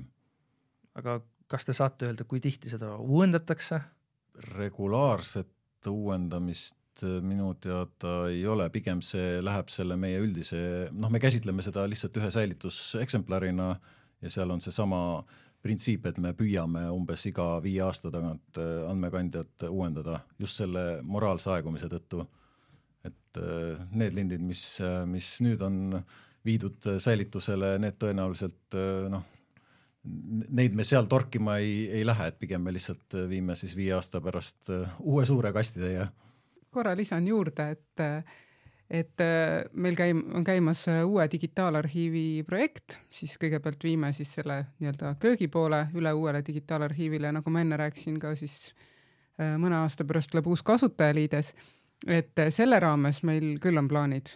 [0.99, 3.81] aga kas te saate öelda, kui tihti seda uuendatakse?
[4.55, 11.63] regulaarset uuendamist minu teada ei ole, pigem see läheb selle meie üldise, noh, me käsitleme
[11.65, 13.69] seda lihtsalt ühe säilituseksemplarina
[14.21, 18.85] ja seal on seesama äh, printsiip, et me püüame umbes iga viie aasta tagant äh,
[18.89, 22.25] andmekandjat uuendada just selle moraalse aegumise tõttu.
[23.05, 26.01] et äh, need lindid, mis, äh, mis nüüd on
[26.45, 28.75] viidud säilitusele, need tõenäoliselt
[29.13, 29.25] noh,
[30.57, 34.17] neid me seal torkima ei, ei lähe, et pigem me lihtsalt viime siis viie aasta
[34.25, 36.07] pärast uue suure kastitäie.
[36.71, 38.05] Korra lisan juurde, et
[38.91, 44.57] et äh, meil käim-, on käimas äh, uue digitaalarhiivi projekt, siis kõigepealt viime siis selle
[44.79, 48.73] nii-öelda köögipoole üle uuele digitaalarhiivile, nagu ma enne rääkisin ka, siis
[49.39, 51.53] äh, mõne aasta pärast tuleb uus kasutajaliides,
[52.07, 54.35] et selle raames meil küll on plaanid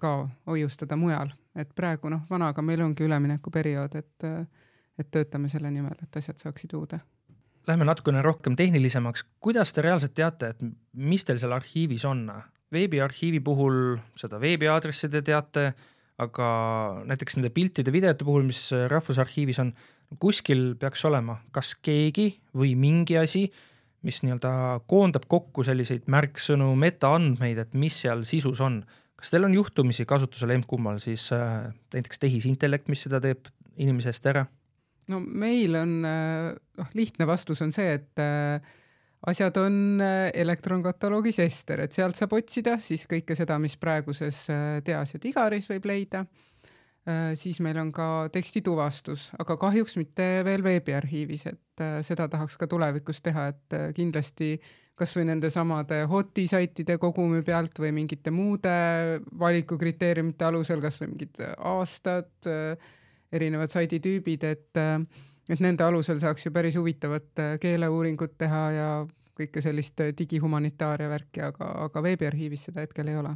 [0.00, 0.16] ka
[0.48, 4.30] hoiustada mujal, et praegu noh, vanaga meil ongi üleminekuperiood, et,
[4.98, 7.02] et töötame selle nimel, et asjad saaksid uude
[7.64, 12.26] Lähme natukene rohkem tehnilisemaks, kuidas te reaalselt teate, et mis teil seal arhiivis on?
[12.74, 15.68] veebiarhiivi puhul seda veebiaadressi te teate,
[16.22, 16.48] aga
[17.08, 19.72] näiteks nende piltide-videote puhul, mis Rahvusarhiivis on,
[20.20, 23.46] kuskil peaks olema kas keegi või mingi asi,
[24.04, 28.82] mis nii-öelda koondab kokku selliseid märksõnu, metaandmeid, et mis seal sisus on.
[29.16, 33.48] kas teil on juhtumisi kasutusel emb-kummal siis äh, näiteks tehisintellekt, mis seda teeb
[33.80, 34.44] inimese eest ära?
[35.12, 38.72] No meil on, äh, noh, lihtne vastus on see, et äh,
[39.28, 44.46] asjad on äh, elektronkataloogi Sester, et sealt saab otsida siis kõike seda, mis praeguses
[44.84, 46.26] Teas ja Tigaris võib leida.
[47.36, 53.20] Siis meil on ka tekstituvastus, aga kahjuks mitte veel veebiarhiivis, et seda tahaks ka tulevikus
[53.20, 54.54] teha, et kindlasti
[54.96, 58.72] kasvõi nendesamade hoti saitide kogumi pealt või mingite muude
[59.36, 62.32] valikukriteeriumite alusel, kasvõi mingid aastad,
[63.32, 64.82] erinevad saiditüübid, et
[65.52, 68.88] et nende alusel saaks ju päris huvitavat keeleuuringut teha ja
[69.36, 73.34] kõike sellist digihumanitaaria värki, aga, aga veebiarhiivis seda hetkel ei ole.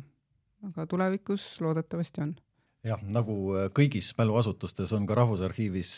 [0.70, 2.34] aga tulevikus loodetavasti on.
[2.84, 3.34] jah, nagu
[3.76, 5.92] kõigis mäluasutustes on ka Rahvusarhiivis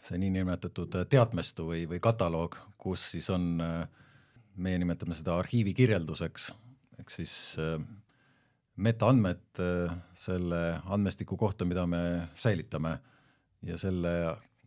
[0.00, 3.58] see niinimetatud teatmestu või, või kataloog, kus siis on,
[4.60, 6.50] meie nimetame seda arhiivi kirjelduseks,
[7.00, 7.34] ehk siis
[8.80, 12.98] metaandmed äh, selle andmestiku kohta, mida me säilitame.
[13.62, 14.12] Ja selle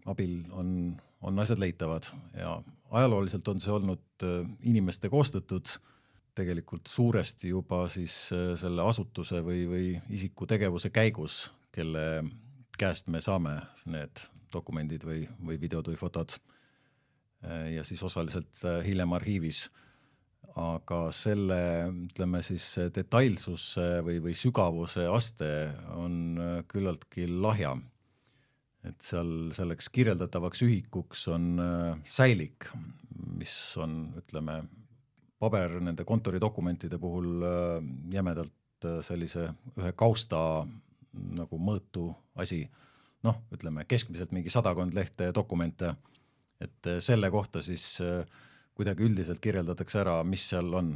[0.06, 2.12] abil on, on asjad leitavad.
[2.38, 2.60] Ja
[2.94, 5.72] ajalooliselt on see olnud äh, inimeste koostatud.
[6.34, 12.24] Tegelikult suuresti juba siis äh, selle asutuse või, või isiku tegevuse käigus, kelle
[12.78, 16.38] käest me saame need dokumendid või, või videod või fotod.
[17.44, 19.66] Ja siis osaliselt hiljem arhiivis
[20.60, 21.60] aga selle,
[22.10, 25.50] ütleme siis detailsuse või, või sügavuse aste
[25.98, 27.74] on äh, küllaltki lahja.
[28.84, 32.68] et seal selleks kirjeldatavaks ühikuks on äh, säilik,
[33.40, 34.62] mis on, ütleme,
[35.40, 37.80] paber nende kontoridokumentide puhul äh,
[38.14, 38.54] jämedalt
[39.02, 39.48] sellise
[39.80, 40.38] ühe kausta
[41.14, 42.66] nagu mõõtu asi,
[43.24, 45.94] noh, ütleme keskmiselt mingi sadakond lehte dokumente,
[46.60, 48.22] et selle kohta siis äh,
[48.78, 50.96] kuidagi üldiselt kirjeldatakse ära, mis seal on.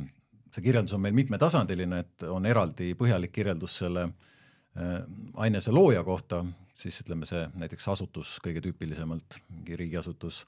[0.54, 5.02] see kirjeldus on meil mitmetasandiline, et on eraldi põhjalik kirjeldus selle äh,
[5.36, 6.44] ainese looja kohta,
[6.76, 10.46] siis ütleme see näiteks asutus kõige tüüpilisemalt, mingi riigiasutus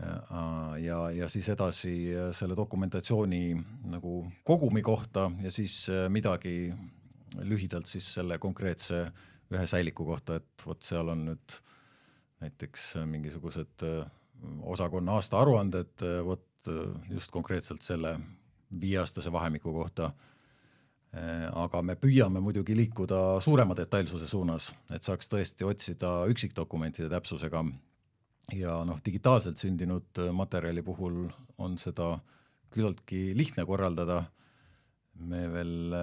[0.00, 3.42] äh, ja, ja siis edasi äh, selle dokumentatsiooni
[3.92, 6.72] nagu kogumi kohta ja siis midagi
[7.44, 9.04] lühidalt siis selle konkreetse
[9.50, 11.60] ühe säiliku kohta, et vot seal on nüüd
[12.40, 14.06] näiteks mingisugused äh,
[14.62, 16.46] osakonna aastaaruanded, vot
[17.10, 18.14] just konkreetselt selle
[18.80, 20.10] viieaastase vahemiku kohta.
[21.58, 27.64] Aga me püüame muidugi liikuda suurema detailsuse suunas, et saaks tõesti otsida üksikdokumentide täpsusega.
[28.52, 32.18] ja noh, digitaalselt sündinud materjali puhul on seda
[32.70, 34.24] küllaltki lihtne korraldada.
[35.14, 35.94] me veel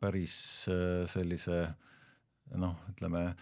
[0.00, 0.66] päris
[1.06, 1.74] sellise
[2.54, 3.34] noh, ütleme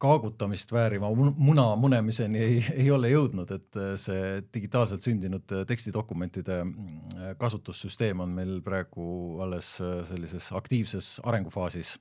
[0.00, 6.60] kaagutamist vääriva muna munemiseni ei, ei ole jõudnud, et äh, see digitaalselt sündinud äh, tekstidokumentide
[6.62, 9.04] äh, kasutussüsteem on meil praegu
[9.44, 9.74] alles
[10.08, 11.98] sellises aktiivses arengufaasis,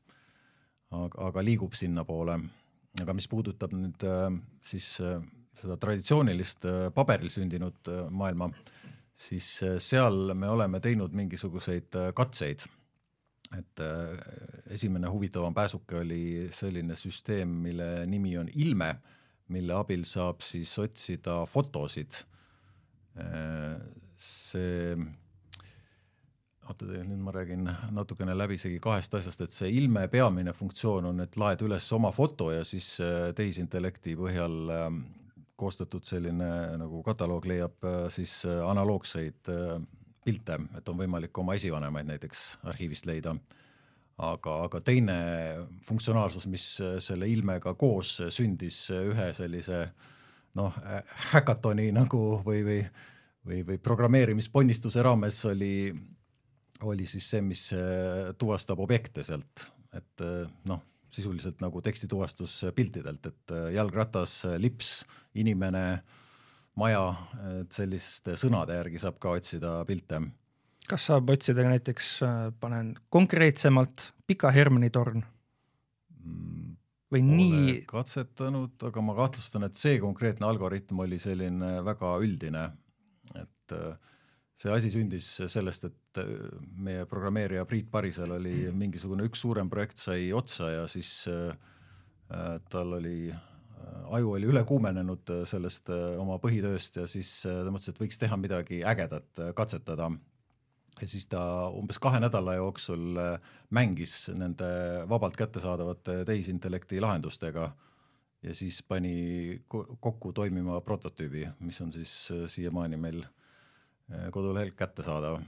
[0.96, 2.40] aga, aga liigub sinnapoole.
[3.00, 4.02] aga mis puudutab nüüd
[4.66, 4.88] siis
[5.60, 8.50] seda traditsioonilist paberil sündinud maailma,
[9.14, 12.66] siis seal me oleme teinud mingisuguseid katseid
[13.58, 14.18] et äh,
[14.70, 18.94] esimene huvitavam pääsuke oli selline süsteem, mille nimi on Ilme,
[19.50, 22.22] mille abil saab siis otsida fotosid.
[23.18, 23.80] Äh,
[24.20, 24.94] see,
[26.70, 31.38] oota, nüüd ma räägin natukene läbisegi kahest asjast, et see Ilme peamine funktsioon on, et
[31.42, 35.06] laed üles oma foto ja siis äh, tehisintellekti põhjal ähm,
[35.60, 37.84] koostatud selline nagu kataloog leiab
[38.14, 39.50] siis analoogseid
[40.30, 43.36] pilte, et on võimalik oma esivanemaid näiteks arhiivist leida.
[44.20, 45.14] aga, aga teine
[45.88, 46.66] funktsionaalsus, mis
[47.00, 49.86] selle ilmega koos sündis ühe sellise
[50.60, 50.76] noh,
[51.32, 52.80] häkatoni nagu või, või,
[53.48, 55.94] või, või programmeerimisponnistuse raames oli,
[56.84, 57.70] oli siis see, mis
[58.38, 60.26] tuvastab objekte sealt, et
[60.68, 66.02] noh, sisuliselt nagu tekstituvastus piltidelt, et jalgratas, lips, inimene
[66.80, 67.04] maja,
[67.60, 70.22] et selliste sõnade järgi saab ka otsida pilte.
[70.90, 75.24] kas saab otsida näiteks, äh, panen konkreetsemalt Pika Hermanni torn?
[76.24, 76.76] Mm,
[77.12, 77.76] või Pole nii?
[77.90, 82.66] katsetanud, aga ma kahtlustan, et see konkreetne algoritm oli selline väga üldine,
[83.36, 84.16] et äh,
[84.60, 86.34] see asi sündis sellest, et äh,
[86.76, 91.28] meie programmeerija Priit Parisel oli mingisugune üks suurem projekt sai otsa ja siis
[92.70, 93.32] tal oli
[94.16, 98.20] aju oli üle kuumenenud äh, sellest äh, oma põhitööst ja siis ta mõtles, et võiks
[98.22, 100.10] teha midagi ägedat, katsetada.
[101.00, 101.42] ja siis ta
[101.76, 103.20] umbes kahe nädala jooksul
[103.70, 104.70] mängis nende
[105.10, 107.70] vabalt kättesaadavate tehisintellekti lahendustega
[108.44, 113.24] ja siis pani kokku toimima prototüübi, mis on siis siiamaani meil
[114.32, 115.42] kodulehel kättesaadav.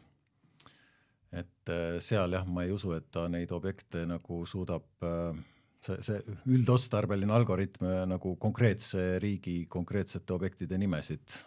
[1.32, 5.38] et seal jah, ma ei usu, et ta neid objekte nagu suudab äh,
[5.86, 11.40] see, see üldotstarbeline algoritm äh, nagu konkreetse riigi konkreetsete objektide nimesid,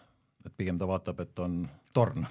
[0.44, 1.62] et pigem ta vaatab, et on
[1.94, 2.26] torn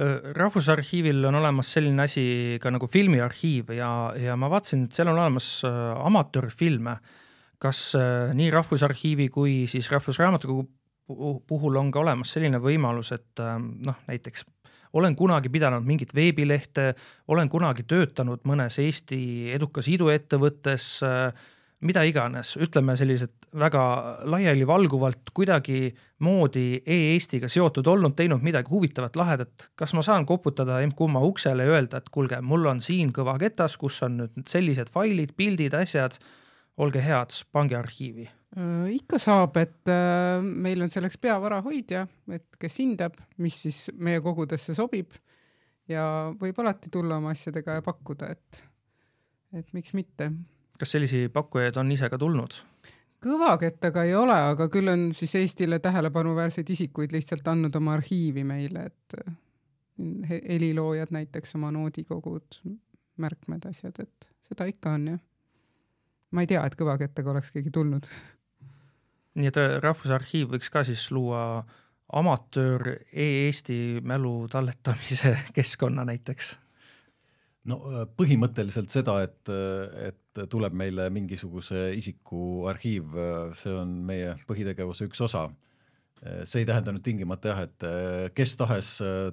[0.00, 2.22] rahvusarhiivil on olemas selline asi
[2.62, 6.96] ka nagu filmiarhiiv ja, ja ma vaatasin, et seal on olemas äh, amatöörfilme.
[7.60, 13.42] kas äh, nii Rahvusarhiivi kui siis Rahvusraamatukogu puhul on ka olemas selline võimalus, et
[13.84, 14.44] noh, näiteks
[14.92, 16.94] olen kunagi pidanud mingit veebilehte,
[17.28, 19.20] olen kunagi töötanud mõnes Eesti
[19.54, 20.90] edukas iduettevõttes,
[21.80, 23.82] mida iganes, ütleme sellised väga
[24.28, 31.66] laialivalguvalt kuidagimoodi e-Eestiga seotud olnud, teinud midagi huvitavat, lahedat, kas ma saan koputada emb-kumma uksele
[31.66, 35.74] ja öelda, et kuulge, mul on siin kõva ketas, kus on nüüd sellised failid, pildid,
[35.78, 36.20] asjad,
[36.80, 38.28] olge head, pange arhiivi.
[38.28, 44.20] Äh, ikka saab, et äh, meil on selleks peavarahoidja, et kes hindab, mis siis meie
[44.24, 45.14] kogudesse sobib
[45.90, 46.04] ja
[46.38, 48.64] võib alati tulla oma asjadega ja pakkuda, et,
[49.54, 50.32] et miks mitte.
[50.80, 52.58] kas selliseid pakkujaid on ise ka tulnud?
[53.20, 58.86] kõvakettaga ei ole, aga küll on siis Eestile tähelepanuväärseid isikuid lihtsalt andnud oma arhiivi meile,
[58.90, 59.38] et äh,
[60.48, 62.58] heliloojad näiteks, oma noodikogud,
[63.20, 65.24] märkmed, asjad, et seda ikka on jah.
[66.34, 68.10] ma ei tea, et kõvakettaga oleks keegi tulnud
[69.38, 71.62] nii et äh, Rahvusarhiiv võiks ka siis luua
[72.16, 76.54] amatöör e-Eesti mälu talletamise keskkonna näiteks?
[77.70, 83.16] no äh, põhimõtteliselt seda, et, äh, et tuleb meile mingisuguse isiku arhiiv,
[83.58, 85.50] see on meie põhitegevuse üks osa.
[86.20, 87.84] see ei tähenda nüüd tingimata jah, et
[88.36, 88.88] kes tahes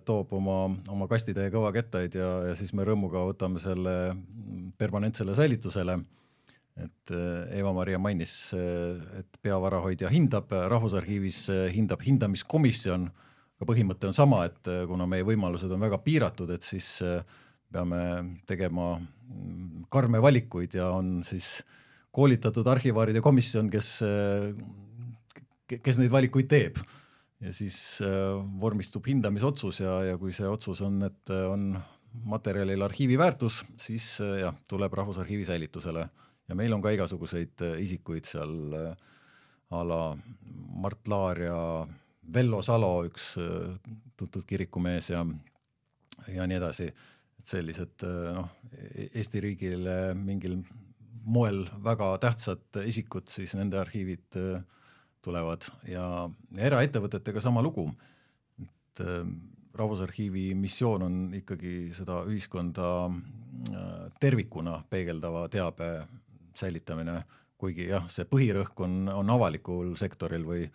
[0.08, 4.16] toob oma, oma kastitäie kõvakettaid ja, ja siis me rõõmuga võtame selle
[4.80, 5.98] permanentsele säilitusele
[6.78, 13.08] et äh, Eva-Maria mainis, äh, et peavarahoidja hindab, Rahvusarhiivis äh, hindab hindamiskomisjon,
[13.58, 17.00] aga põhimõte on sama, et kuna meie võimalused on väga piiratud, et siis
[17.74, 18.02] peame
[18.48, 21.64] tegema mm, karme valikuid ja on siis
[22.14, 23.90] koolitatud arhivaaride komisjon, kes,
[25.74, 26.78] kes neid valikuid teeb.
[27.42, 28.00] ja siis
[28.62, 31.74] vormistub hindamisotsus ja, ja kui see otsus on, et on
[32.30, 36.06] materjalil arhiivi väärtus, siis jah, tuleb Rahvusarhiivi säilitusele
[36.48, 38.96] ja meil on ka igasuguseid äh, isikuid seal äh,
[39.76, 40.02] a la
[40.82, 41.60] Mart Laar ja
[42.34, 43.76] Vello Salo, üks äh,
[44.18, 45.24] tuntud kirikumees ja,
[46.32, 46.90] ja nii edasi,
[47.40, 48.04] et sellised
[48.36, 50.60] noh, e-, Eesti riigile mingil
[51.28, 54.38] moel väga tähtsad isikud, siis nende arhiivid
[55.24, 55.66] tulevad.
[55.92, 56.06] Ja,
[56.56, 57.84] eraettevõtetega sama lugu,
[58.64, 59.02] et
[59.78, 62.88] Rahvusarhiivi missioon on ikkagi seda ühiskonda
[64.24, 65.90] tervikuna peegeldava teabe
[66.58, 67.22] säilitamine,
[67.58, 70.68] kuigi jah, see põhirõhk on, on avalikul sektoril või,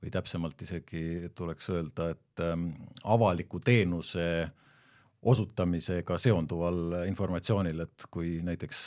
[0.00, 2.70] või täpsemalt isegi tuleks öelda, et ähm,
[3.04, 4.48] avaliku teenuse
[5.22, 8.84] osutamisega seonduval informatsioonil, et kui näiteks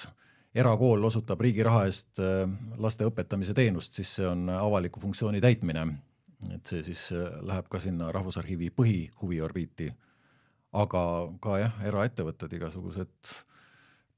[0.56, 2.48] erakool osutab riigi raha eest äh,
[2.82, 5.88] laste õpetamise teenust, siis see on avaliku funktsiooni täitmine.
[6.54, 9.94] et see siis äh, läheb ka sinna Rahvusarhiivi põhihuviorbiiti.
[10.74, 11.02] aga
[11.42, 13.34] ka jah, eraettevõtted, igasugused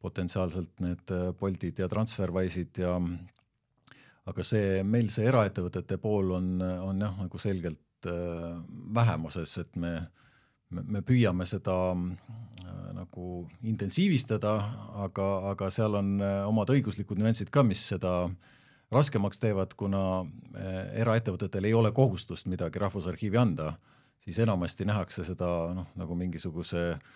[0.05, 2.95] potentsiaalselt need äh, Boltid ja Transferwise'id ja
[4.29, 8.55] aga see, meil see eraettevõtete pool on, on jah, nagu selgelt äh,
[8.95, 9.95] vähemuses, et me,
[10.69, 14.55] me, me püüame seda äh, nagu intensiivistada,
[15.05, 18.23] aga, aga seal on omad õiguslikud nüansid ka, mis seda
[18.93, 19.99] raskemaks teevad, kuna
[20.95, 23.73] eraettevõtetel ei ole kohustust midagi Rahvusarhiivi anda,
[24.23, 27.07] siis enamasti nähakse seda noh, nagu mingisuguse äh,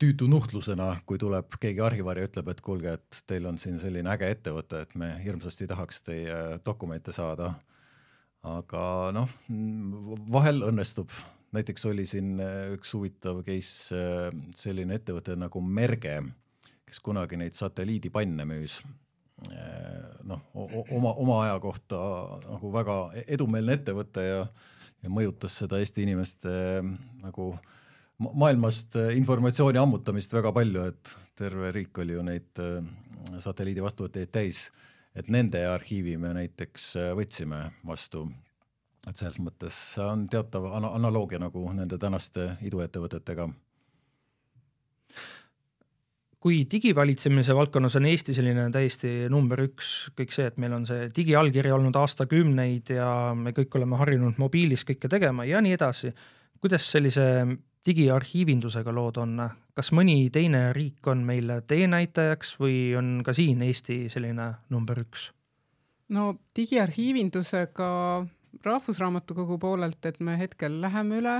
[0.00, 4.10] tüütu nuhtlusena, kui tuleb keegi arhivaar ja ütleb, et kuulge, et teil on siin selline
[4.14, 7.54] äge ettevõte, et me hirmsasti tahaks teie dokumente saada.
[8.44, 9.30] aga noh,
[10.32, 11.12] vahel õnnestub,
[11.56, 12.36] näiteks oli siin
[12.74, 14.00] üks huvitav case,
[14.56, 16.18] selline ettevõte nagu Merge,
[16.84, 18.82] kes kunagi neid satelliidipanne müüs
[20.28, 21.96] noh, oma, oma aja kohta
[22.44, 24.44] nagu väga edumeelne ettevõte ja,
[25.02, 26.52] ja mõjutas seda Eesti inimeste
[27.24, 27.72] nagu äh,
[28.18, 32.84] maailmast äh, informatsiooni ammutamist väga palju, et terve riik oli ju neid äh,
[33.42, 34.68] satelliidi vastuvõtteid täis,
[35.14, 38.28] et nende arhiivi me näiteks äh, võtsime vastu.
[39.08, 43.50] et selles mõttes on teatav ana analoogia nagu nende tänaste iduettevõtetega
[46.44, 51.06] kui digivalitsemise valdkonnas on Eesti selline täiesti number üks, kõik see, et meil on see
[51.16, 56.12] digiallkiri olnud aastakümneid ja me kõik oleme harjunud mobiilis kõike tegema ja nii edasi.
[56.60, 57.24] kuidas sellise
[57.86, 59.40] digiarhiivindusega lood on,
[59.76, 65.30] kas mõni teine riik on meile teenäitajaks või on ka siin Eesti selline number üks?
[66.08, 67.90] no digiarhiivindusega
[68.64, 71.32] Rahvusraamatukogu poolelt, et me hetkel läheme üle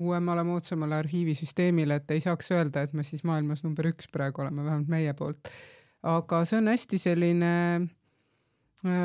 [0.00, 4.64] uuemale, moodsamale arhiivisüsteemile, et ei saaks öelda, et me siis maailmas number üks praegu oleme,
[4.64, 5.50] vähemalt meie poolt.
[6.02, 7.50] aga see on hästi selline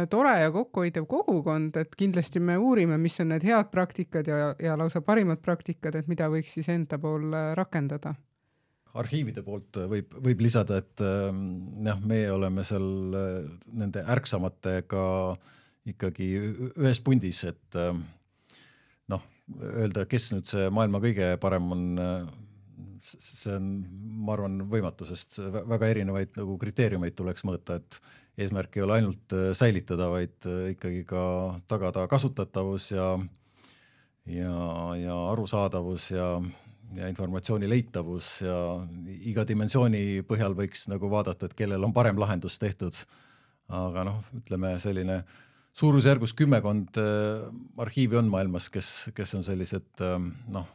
[0.09, 4.77] tore ja kokkuhoidev kogukond, et kindlasti me uurime, mis on need head praktikad ja, ja
[4.79, 8.15] lausa parimad praktikad, et mida võiks siis enda pool äh, rakendada.
[8.95, 11.41] arhiivide poolt võib, võib lisada, et ähm,
[11.83, 15.03] jah, meie oleme seal äh, nende ärksamatega
[15.91, 16.29] ikkagi
[16.71, 18.05] ühes pundis, et ähm,
[19.11, 19.27] noh,
[19.59, 21.87] öelda, kes nüüd see maailma kõige parem on,
[23.03, 23.67] see on,
[24.23, 27.99] ma arvan, võimatu, sest väga erinevaid nagu kriteeriumeid tuleks mõõta, et
[28.37, 31.23] eesmärk ei ole ainult äh, säilitada, vaid äh, ikkagi ka
[31.71, 33.15] tagada kasutatavus ja
[34.25, 34.55] ja,
[34.99, 36.27] ja arusaadavus ja,
[36.97, 38.57] ja informatsiooni leitavus ja
[39.21, 43.05] iga dimensiooni põhjal võiks nagu vaadata, et kellel on parem lahendus tehtud.
[43.65, 45.23] aga noh, ütleme selline
[45.73, 47.47] suurusjärgus kümmekond äh,
[47.81, 50.03] arhiivi on maailmas, kes, kes on sellised
[50.53, 50.67] noh,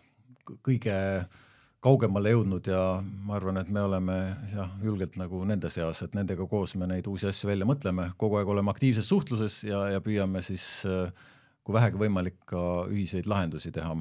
[0.65, 0.97] kõige
[1.81, 2.81] kaugemale jõudnud ja
[3.25, 4.17] ma arvan, et me oleme
[4.53, 8.37] jah, julgelt nagu nende seas, et nendega koos me neid uusi asju välja mõtleme, kogu
[8.41, 10.67] aeg oleme aktiivses suhtluses ja, ja püüame siis
[11.65, 13.97] kui vähegi võimalik ka ühiseid lahendusi teha.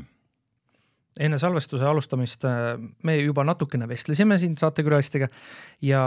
[1.19, 2.45] Enne salvestuse alustamist
[3.03, 5.27] me juba natukene vestlesime siin saatekülalistega
[5.83, 6.03] ja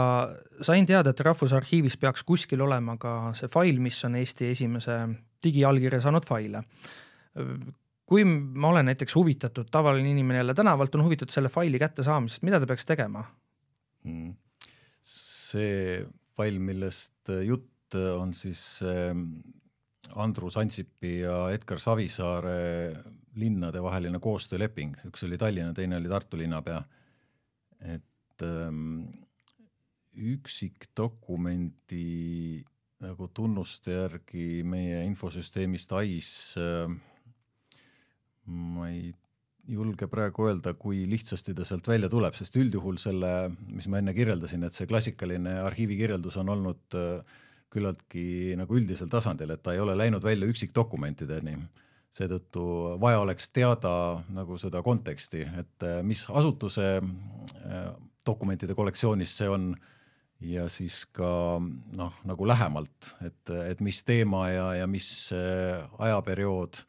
[0.61, 4.97] sain teada, et Rahvusarhiivis peaks kuskil olema ka see fail, mis on Eesti esimese
[5.43, 6.63] digiallkirja saanud faile
[8.05, 12.59] kui ma olen näiteks huvitatud, tavaline inimene jälle tänavalt on huvitatud selle faili kättesaamisest, mida
[12.59, 13.23] ta peaks tegema
[14.03, 14.33] mm.?
[15.03, 16.05] see
[16.37, 19.23] fail, millest jutt on siis ähm,
[20.15, 22.95] Andrus Ansipi ja Edgar Savisaare
[23.39, 26.83] linnadevaheline koostööleping, üks oli Tallinna, teine oli Tartu linnapea.
[27.83, 29.01] et ähm,
[30.13, 32.63] üksikdokumendi
[33.03, 36.29] nagu tunnuste järgi meie infosüsteemist AIS
[36.61, 36.93] äh,
[38.45, 39.13] ma ei
[39.67, 43.31] julge praegu öelda, kui lihtsasti ta sealt välja tuleb, sest üldjuhul selle,
[43.71, 47.39] mis ma enne kirjeldasin, et see klassikaline arhiivikirjeldus on olnud äh,
[47.73, 51.57] küllaltki nagu üldisel tasandil, et ta ei ole läinud välja üksikdokumentideni.
[52.13, 52.63] seetõttu
[53.01, 57.87] vaja oleks teada nagu seda konteksti, et äh, mis asutuse äh,
[58.25, 59.73] dokumentide kollektsioonis see on
[60.43, 61.59] ja siis ka
[61.95, 66.83] noh, nagu lähemalt, et, et mis teema ja, ja mis ajaperiood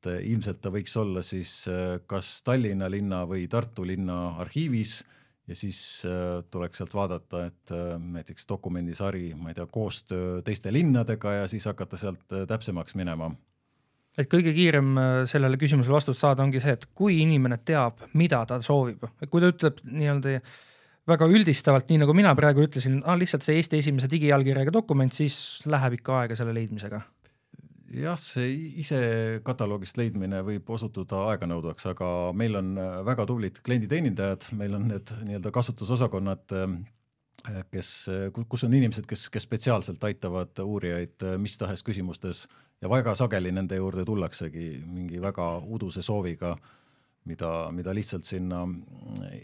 [0.00, 5.00] et äh, ilmselt ta võiks olla siis äh, kas Tallinna linna või Tartu linna arhiivis
[5.48, 11.40] ja siis äh, tuleks sealt vaadata, et näiteks dokumendisari, ma ei tea, koostöö teiste linnadega
[11.42, 13.30] ja siis hakata sealt täpsemaks minema.
[14.18, 14.96] Et kõige kiirem
[15.30, 19.52] sellele küsimusele vastust saada ongi see, et kui inimene teab, mida ta soovib, kui ta
[19.52, 20.40] ütleb nii-öelda
[21.10, 25.62] väga üldistavalt, nii nagu mina praegu ütlesin, ah, lihtsalt see Eesti esimese digiallkirjaga dokument, siis
[25.70, 27.00] läheb ikka aega selle leidmisega
[27.90, 29.00] jah, see ise
[29.46, 35.12] kataloogist leidmine võib osutuda aeganõudvaks, aga meil on äh, väga tublid klienditeenindajad, meil on need
[35.26, 37.92] nii-öelda kasutusosakonnad, äh, kes,
[38.36, 42.44] kus on inimesed, kes, kes spetsiaalselt aitavad uurijaid äh, mis tahes küsimustes
[42.80, 46.56] ja väga sageli nende juurde tullaksegi mingi väga uduse sooviga,
[47.30, 48.64] mida, mida lihtsalt sinna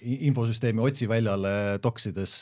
[0.03, 2.37] infosüsteemi otsiväljale toksides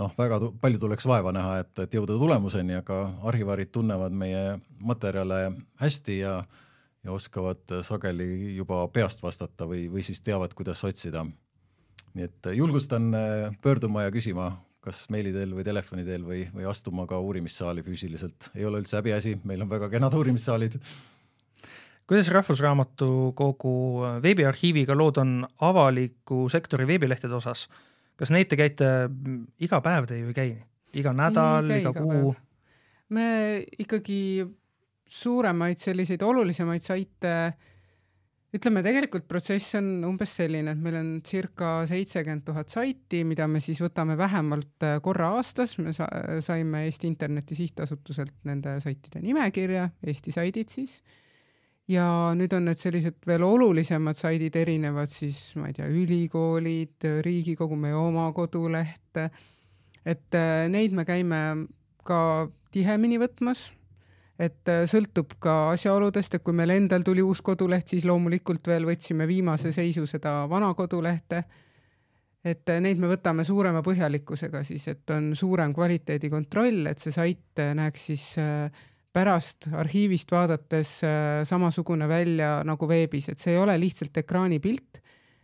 [0.00, 2.98] noh, väga palju tuleks vaeva näha, et, et jõuda tulemuseni, aga
[3.28, 5.44] arhivaarid tunnevad meie materjale
[5.82, 6.38] hästi ja,
[7.04, 11.24] ja oskavad sageli juba peast vastata või, või siis teavad, kuidas otsida.
[12.14, 14.52] nii et julgustan äh, pöörduma ja küsima,
[14.82, 18.98] kas meili teel või telefoni teel või, või astuma ka uurimissaali füüsiliselt, ei ole üldse
[18.98, 20.78] häbiasi, meil on väga kenad uurimissaalid
[22.08, 23.74] kuidas Rahvusraamatukogu
[24.22, 27.68] veebiarhiiviga lood on avaliku sektori veebilehtede osas?
[28.18, 28.88] kas neid te käite
[29.64, 30.50] iga päev, te ju ei käi,
[31.00, 32.34] iga nädal, iga, iga kuu?
[33.16, 33.26] me
[33.82, 34.44] ikkagi
[35.12, 37.32] suuremaid selliseid olulisemaid saite,
[38.52, 43.60] ütleme tegelikult protsess on umbes selline, et meil on circa seitsekümmend tuhat saiti, mida me
[43.64, 46.08] siis võtame vähemalt äh, korra aastas, me sa
[46.44, 51.00] saime Eesti Interneti Sihtasutuselt nende saitide nimekirja, Eesti saidid siis
[51.90, 52.06] ja
[52.38, 57.96] nüüd on need sellised veel olulisemad saidid erinevad siis, ma ei tea, ülikoolid, Riigikogu, meie
[57.98, 59.18] oma koduleht,
[60.06, 61.42] et äh, neid me käime
[62.06, 63.66] ka tihemini võtmas,
[64.42, 68.86] et äh, sõltub ka asjaoludest, et kui meil endal tuli uus koduleht, siis loomulikult veel
[68.88, 71.42] võtsime viimase seisu seda vana kodulehte,
[72.42, 77.62] et äh, neid me võtame suurema põhjalikkusega siis, et on suurem kvaliteedikontroll, et see sait
[77.78, 83.76] näeks siis äh, pärast arhiivist vaadates äh, samasugune välja nagu veebis, et see ei ole
[83.80, 85.02] lihtsalt ekraanipilt,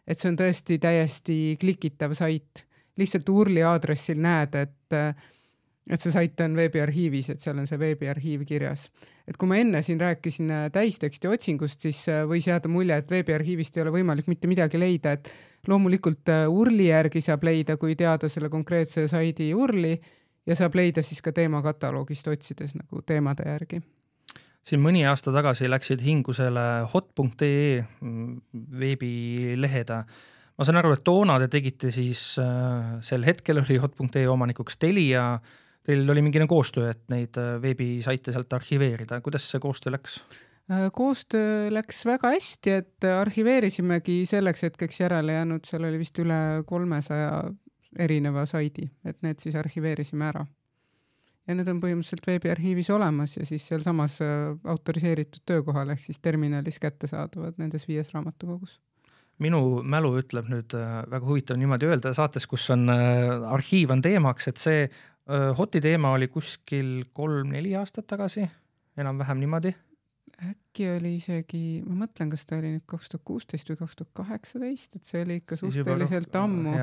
[0.09, 2.65] et see on tõesti täiesti klikitav sait.
[2.99, 5.13] lihtsalt URL-i aadressil näed, et äh,
[5.89, 8.91] et see sait on veebiarhiivis, et seal on see veebiarhiiv kirjas.
[9.29, 13.77] et kui ma enne siin rääkisin äh, täisteksti otsingust, siis võis jääda mulje, et veebiarhiivist
[13.77, 15.33] ei ole võimalik mitte midagi leida, et
[15.69, 19.99] loomulikult URL-i järgi saab leida, kui teada selle konkreetse saidi URL-i
[20.49, 23.83] ja saab leida siis ka teemakataloogist otsides nagu teemade järgi
[24.69, 27.85] siin mõni aasta tagasi läksid hingusele hot.ee
[28.81, 29.93] veebilehed.
[30.59, 35.39] ma saan aru, et toona te tegite siis äh,, sel hetkel oli hot.ee omanikuks Telia,
[35.87, 40.21] teil oli mingine koostöö, et neid äh, veebisaite sealt arhiveerida, kuidas see koostöö läks?
[40.93, 47.31] koostöö läks väga hästi, et arhiveerisimegi selleks hetkeks järele jäänud, seal oli vist üle kolmesaja
[47.99, 50.47] erineva saidi, et need siis arhiveerisime ära.
[51.49, 54.19] ja need on põhimõtteliselt veebiarhiivis olemas ja siis sealsamas
[54.65, 58.81] autoriseeritud töökohal ehk siis terminalis kättesaadavad nendes viies raamatukogus
[59.43, 64.03] minu mälu ütleb nüüd äh, väga huvitav niimoodi öelda saates, kus on äh, arhiiv on
[64.05, 68.47] teemaks, et see äh, Hoti teema oli kuskil kolm-neli aastat tagasi,
[68.99, 69.75] enam-vähem niimoodi.
[70.39, 74.15] äkki oli isegi, ma mõtlen, kas ta oli nüüd kaks tuhat kuusteist või kaks tuhat
[74.23, 76.75] kaheksateist, et see oli ikka suhteliselt ammu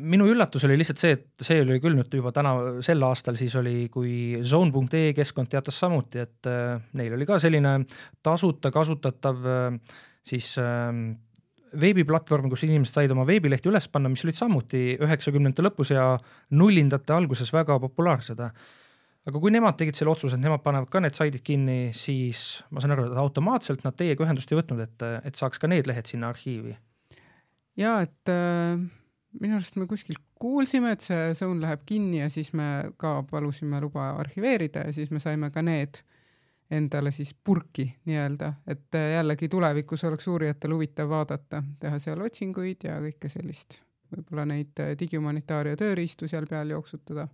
[0.00, 3.52] minu üllatus oli lihtsalt see, et see oli küll nüüd juba täna, sel aastal siis
[3.60, 6.48] oli, kui Zone.ee keskkond teatas samuti, et
[6.96, 7.74] neil oli ka selline
[8.24, 9.44] tasuta kasutatav
[10.24, 11.10] siis ähm,
[11.80, 16.12] veebiplatvorm, kus inimesed said oma veebilehti üles panna, mis olid samuti üheksakümnendate lõpus ja
[16.58, 18.40] nullindate alguses väga populaarsed.
[18.40, 22.80] aga kui nemad tegid selle otsuse, et nemad panevad ka need saidid kinni, siis ma
[22.80, 26.08] saan aru, et automaatselt nad teiega ühendust ei võtnud, et, et saaks ka need lehed
[26.08, 26.74] sinna arhiivi.
[27.80, 28.80] Ja et äh,
[29.40, 33.80] minu arust me kuskil kuulsime, et see Zone läheb kinni ja siis me ka palusime
[33.82, 36.02] luba arhiveerida ja siis me saime ka need
[36.70, 42.86] endale siis purki nii-öelda, et äh, jällegi tulevikus oleks uurijatel huvitav vaadata, teha seal otsinguid
[42.86, 43.80] ja kõike sellist.
[44.10, 47.26] võib-olla neid äh, digihumanitaaria tööriistu seal peal jooksutada.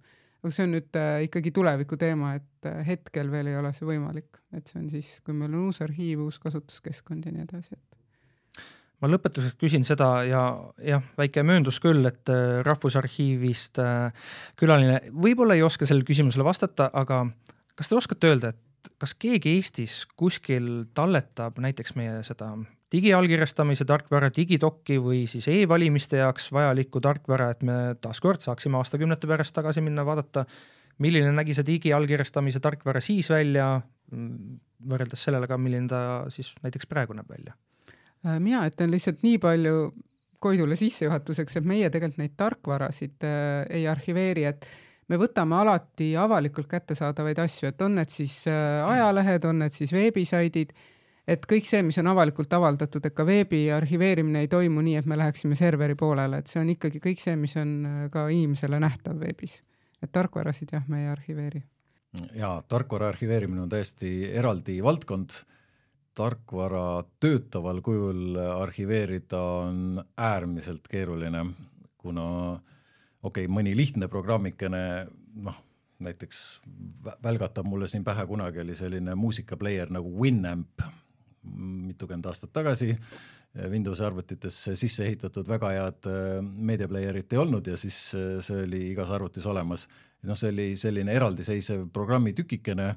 [0.42, 4.40] aga see on nüüd äh, ikkagi tuleviku teema, et hetkel veel ei ole see võimalik,
[4.57, 7.95] et see on siis, kui meil on uus arhiiv, uus kasutuskeskkond ja nii edasi, et
[9.03, 10.42] ma lõpetuseks küsin seda ja
[10.80, 12.30] jah, väike mööndus küll, et
[12.66, 13.80] Rahvusarhiivist
[14.57, 17.26] külaline võib-olla ei oska sellele küsimusele vastata, aga
[17.76, 22.55] kas te oskate öelda, et kas keegi Eestis kuskil talletab näiteks meie seda
[22.92, 29.55] digiallkirjastamise tarkvara, digidokki või siis e-valimiste jaoks vajalikku tarkvara, et me taaskord saaksime aastakümnete pärast
[29.57, 30.47] tagasi minna, vaadata,
[31.03, 33.72] milline nägi see digiallkirjastamise tarkvara siis välja,
[34.86, 36.01] võrreldes sellele ka, milline ta
[36.32, 37.57] siis näiteks praegu näeb välja?
[38.24, 39.76] Äh, mina ütlen lihtsalt nii palju
[40.46, 44.66] Koidule sissejuhatuseks, et meie tegelikult neid tarkvarasid äh, ei arhiveeri, et
[45.08, 49.94] me võtame alati avalikult kättesaadavaid asju, et on need siis äh, ajalehed, on need siis
[49.96, 50.74] veebisaidid,
[51.26, 55.08] et kõik see, mis on avalikult avaldatud, et ka veebi arhiveerimine ei toimu nii, et
[55.08, 57.74] me läheksime serveri poolele, et see on ikkagi kõik see, mis on
[58.12, 59.62] ka inimesele nähtav veebis.
[60.04, 61.64] et tarkvarasid jah, me ei arhiveeri.
[62.36, 65.40] jaa, tarkvara arhiveerimine on täiesti eraldi valdkond
[66.16, 71.44] tarkvara töötaval kujul arhiveerida on äärmiselt keeruline,
[72.00, 72.26] kuna
[73.22, 74.82] okei okay,, mõni lihtne programmikene,
[75.44, 75.62] noh,
[75.98, 76.42] näiteks
[77.22, 80.84] välgatab mulle siin pähe, kunagi oli selline muusikapleier nagu Winamp,
[81.56, 82.94] mitukümmend aastat tagasi,
[83.70, 88.82] Windowsi arvutitesse sisse ehitatud väga head äh, meediaplayerit ei olnud ja siis äh, see oli
[88.90, 89.86] igas arvutis olemas.
[90.26, 92.88] noh, see oli selline eraldiseisev programmitükikene,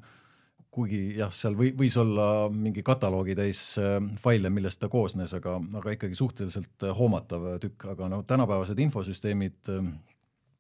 [0.72, 5.58] kuigi jah, seal või, võis olla mingi kataloogi täis äh, faile, millest ta koosnes, aga,
[5.82, 9.74] aga ikkagi suhteliselt hoomatav tükk, aga no tänapäevased infosüsteemid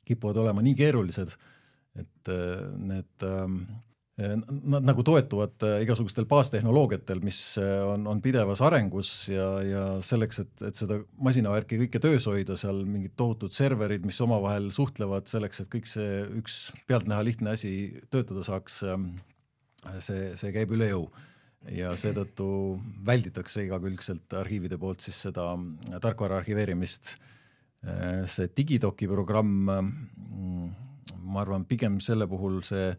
[0.09, 1.35] kipuvad olema nii keerulised,
[1.99, 3.61] et äh, need ähm,
[4.19, 10.41] Nad nagu toetuvad äh, igasugustel baastehnoloogiatel, mis äh, on, on pidevas arengus ja, ja selleks,
[10.43, 15.63] et, et seda masinavärki kõike töös hoida, seal mingid tohutud serverid, mis omavahel suhtlevad selleks,
[15.63, 16.57] et kõik see üks
[16.91, 17.71] pealtnäha lihtne asi
[18.11, 19.13] töötada saaks, ähm,
[20.03, 21.09] see, see käib üle jõu.
[21.75, 22.45] Ja seetõttu
[23.05, 25.51] välditakse igakülgselt arhiivide poolt siis seda
[25.99, 27.17] tarkvara arhiveerimist.
[27.83, 30.69] Äh, see Digidoki programm, mm,
[31.27, 32.93] ma arvan, pigem selle puhul see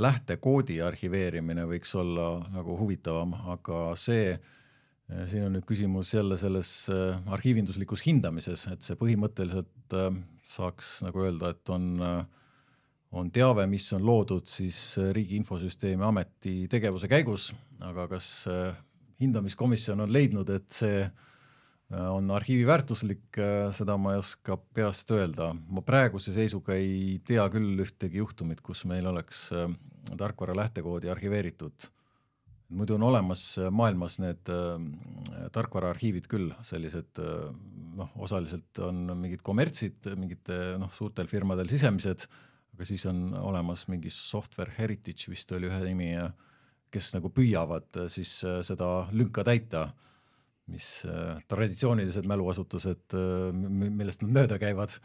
[0.00, 6.72] lähtekoodi arhiveerimine võiks olla nagu huvitavam, aga see, äh, siin on nüüd küsimus jälle selles
[6.92, 9.96] äh, arhiivinduslikus hindamises, et see põhimõtteliselt
[10.48, 11.88] saaks nagu öelda, et on,
[13.16, 14.78] on teave, mis on loodud siis
[15.12, 17.50] Riigi Infosüsteemi Ameti tegevuse käigus,
[17.80, 18.28] aga kas
[19.20, 21.26] hindamiskomisjon on leidnud, et see äh,
[21.94, 27.20] Äh, on arhiivi väärtuslik, äh, seda ma ei oska peast öelda, ma praeguse seisuga ei
[27.22, 29.68] tea küll ühtegi juhtumit, kus meil oleks äh,
[30.18, 31.92] tarkvara lähtekoodi arhiveeritud.
[32.68, 33.40] muidu on olemas
[33.70, 34.48] maailmas need
[35.54, 37.20] tarkvaraarhiivid küll, sellised
[37.94, 42.26] noh, osaliselt on mingid kommertsid, mingite noh, suurtel firmadel sisemised,
[42.76, 46.10] aga siis on olemas mingi Software Heritage vist oli ühe nimi,
[46.92, 49.88] kes nagu püüavad siis seda lünka täita
[50.66, 54.96] mis äh, traditsioonilised mäluasutused, äh, millest nad mööda käivad,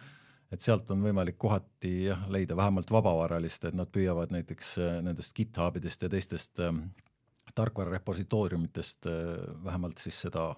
[0.51, 5.35] et sealt on võimalik kohati jah, leida vähemalt vabavaralist, et nad püüavad näiteks äh, nendest
[5.37, 6.63] GitHubidest ja teistest
[7.55, 9.09] tarkvara repositooriumitest
[9.63, 10.53] vähemalt siis seda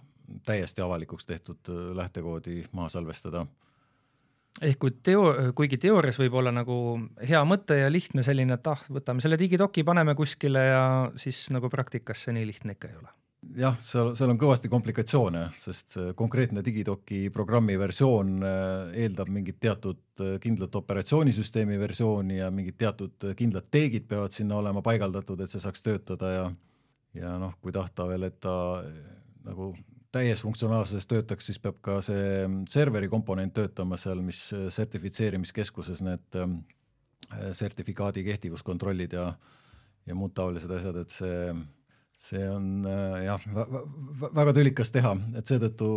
[0.46, 3.48] täiesti avalikuks tehtud lähtekoodi maha salvestada
[4.62, 6.78] ehk kui teo-, kuigi teoorias võib olla nagu
[7.26, 10.86] hea mõte ja lihtne selline, et ah, võtame selle digidoki, paneme kuskile ja
[11.20, 13.14] siis nagu praktikas see nii lihtne ikka ei ole.
[13.60, 20.00] Jah, seal, seal on kõvasti komplikatsioone, sest konkreetne digidoki programmi versioon äh, eeldab mingit teatud
[20.24, 25.64] äh, kindlat operatsioonisüsteemi versiooni ja mingid teatud kindlad teegid peavad sinna olema paigaldatud, et see
[25.64, 26.46] saaks töötada ja
[27.14, 28.54] ja noh, kui tahta veel, et ta
[29.46, 29.74] nagu
[30.14, 34.46] täies funktsionaalsuses töötaks, siis peab ka see serveri komponent töötama seal, mis
[34.76, 36.60] sertifitseerimiskeskuses need ähm,
[37.58, 39.32] sertifikaadi kehtivuskontrollid ja
[40.08, 41.54] ja muud taolised asjad, et see,
[42.20, 43.46] see on äh, jah,
[44.36, 45.96] väga tülikas teha, et seetõttu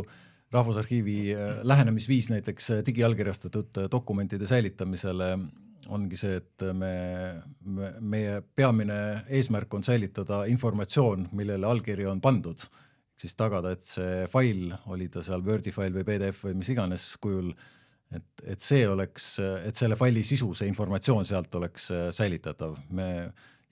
[0.55, 5.33] Rahvusarhiivi äh, lähenemisviis näiteks digiallkirjastatud dokumentide säilitamisele
[5.91, 6.93] ongi see, et me,
[7.63, 12.63] me, meie peamine eesmärk on säilitada informatsioon, millele allkiri on pandud
[13.21, 17.09] siis tagada, et see fail, oli ta seal Wordi fail või PDF või mis iganes
[17.23, 17.51] kujul,
[18.15, 22.77] et, et see oleks, et selle faili sisu, see informatsioon sealt oleks äh, säilitatav.
[22.91, 23.09] me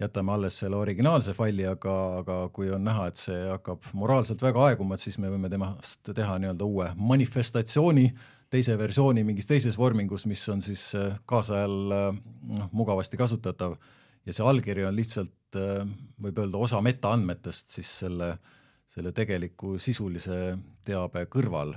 [0.01, 4.65] jätame alles selle originaalse faili, aga, aga kui on näha, et see hakkab moraalselt väga
[4.71, 8.09] aeguma, et siis me võime temast teha nii-öelda uue manifestatsiooni,
[8.51, 12.19] teise versiooni mingis teises vormingus, mis on siis äh, kaasajal äh,
[12.57, 13.77] noh, mugavasti kasutatav
[14.25, 20.57] ja see allkiri on lihtsalt, võib öelda, osa metaandmetest siis selle äh, selle tegeliku sisulise
[20.87, 21.75] teabe kõrval.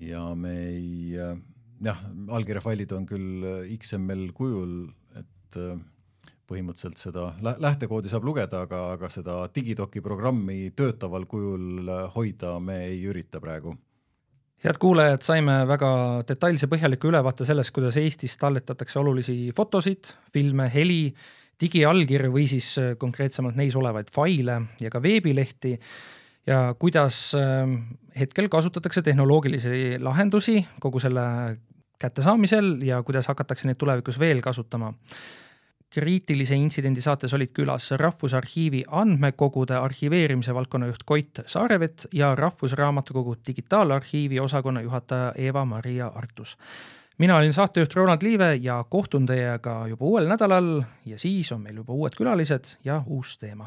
[0.00, 1.16] Ja me ei,
[1.84, 1.98] jah,
[2.32, 4.86] allkirjafailid on küll XML kujul,
[5.20, 5.76] et äh,
[6.50, 7.28] põhimõtteliselt seda
[7.62, 13.76] lähtekoodi saab lugeda, aga, aga seda digidoki programmi töötaval kujul hoida me ei ürita praegu.
[14.60, 15.90] Head kuulajad, saime väga
[16.28, 21.14] detailse põhjaliku ülevaate sellest, kuidas Eestis talletatakse olulisi fotosid, filme, heli,
[21.60, 25.72] digiallkirju või siis konkreetsemalt neis olevaid faile ja ka veebilehti
[26.46, 27.74] ja kuidas ähm,
[28.18, 31.20] hetkel kasutatakse tehnoloogilisi lahendusi kogu selle
[31.98, 34.92] kättesaamisel ja kuidas hakatakse neid tulevikus veel kasutama.
[35.90, 44.40] kriitilise intsidendi saates olid külas Rahvusarhiivi andmekogude arhiveerimise valdkonna juht Koit Saarevet ja Rahvusraamatukogu digitaalarhiivi
[44.40, 46.56] osakonna juhataja Eva-Maria Artus
[47.18, 51.76] mina olin saatejuht Roland Liive ja kohtun teiega juba uuel nädalal ja siis on meil
[51.82, 53.66] juba uued külalised ja uus teema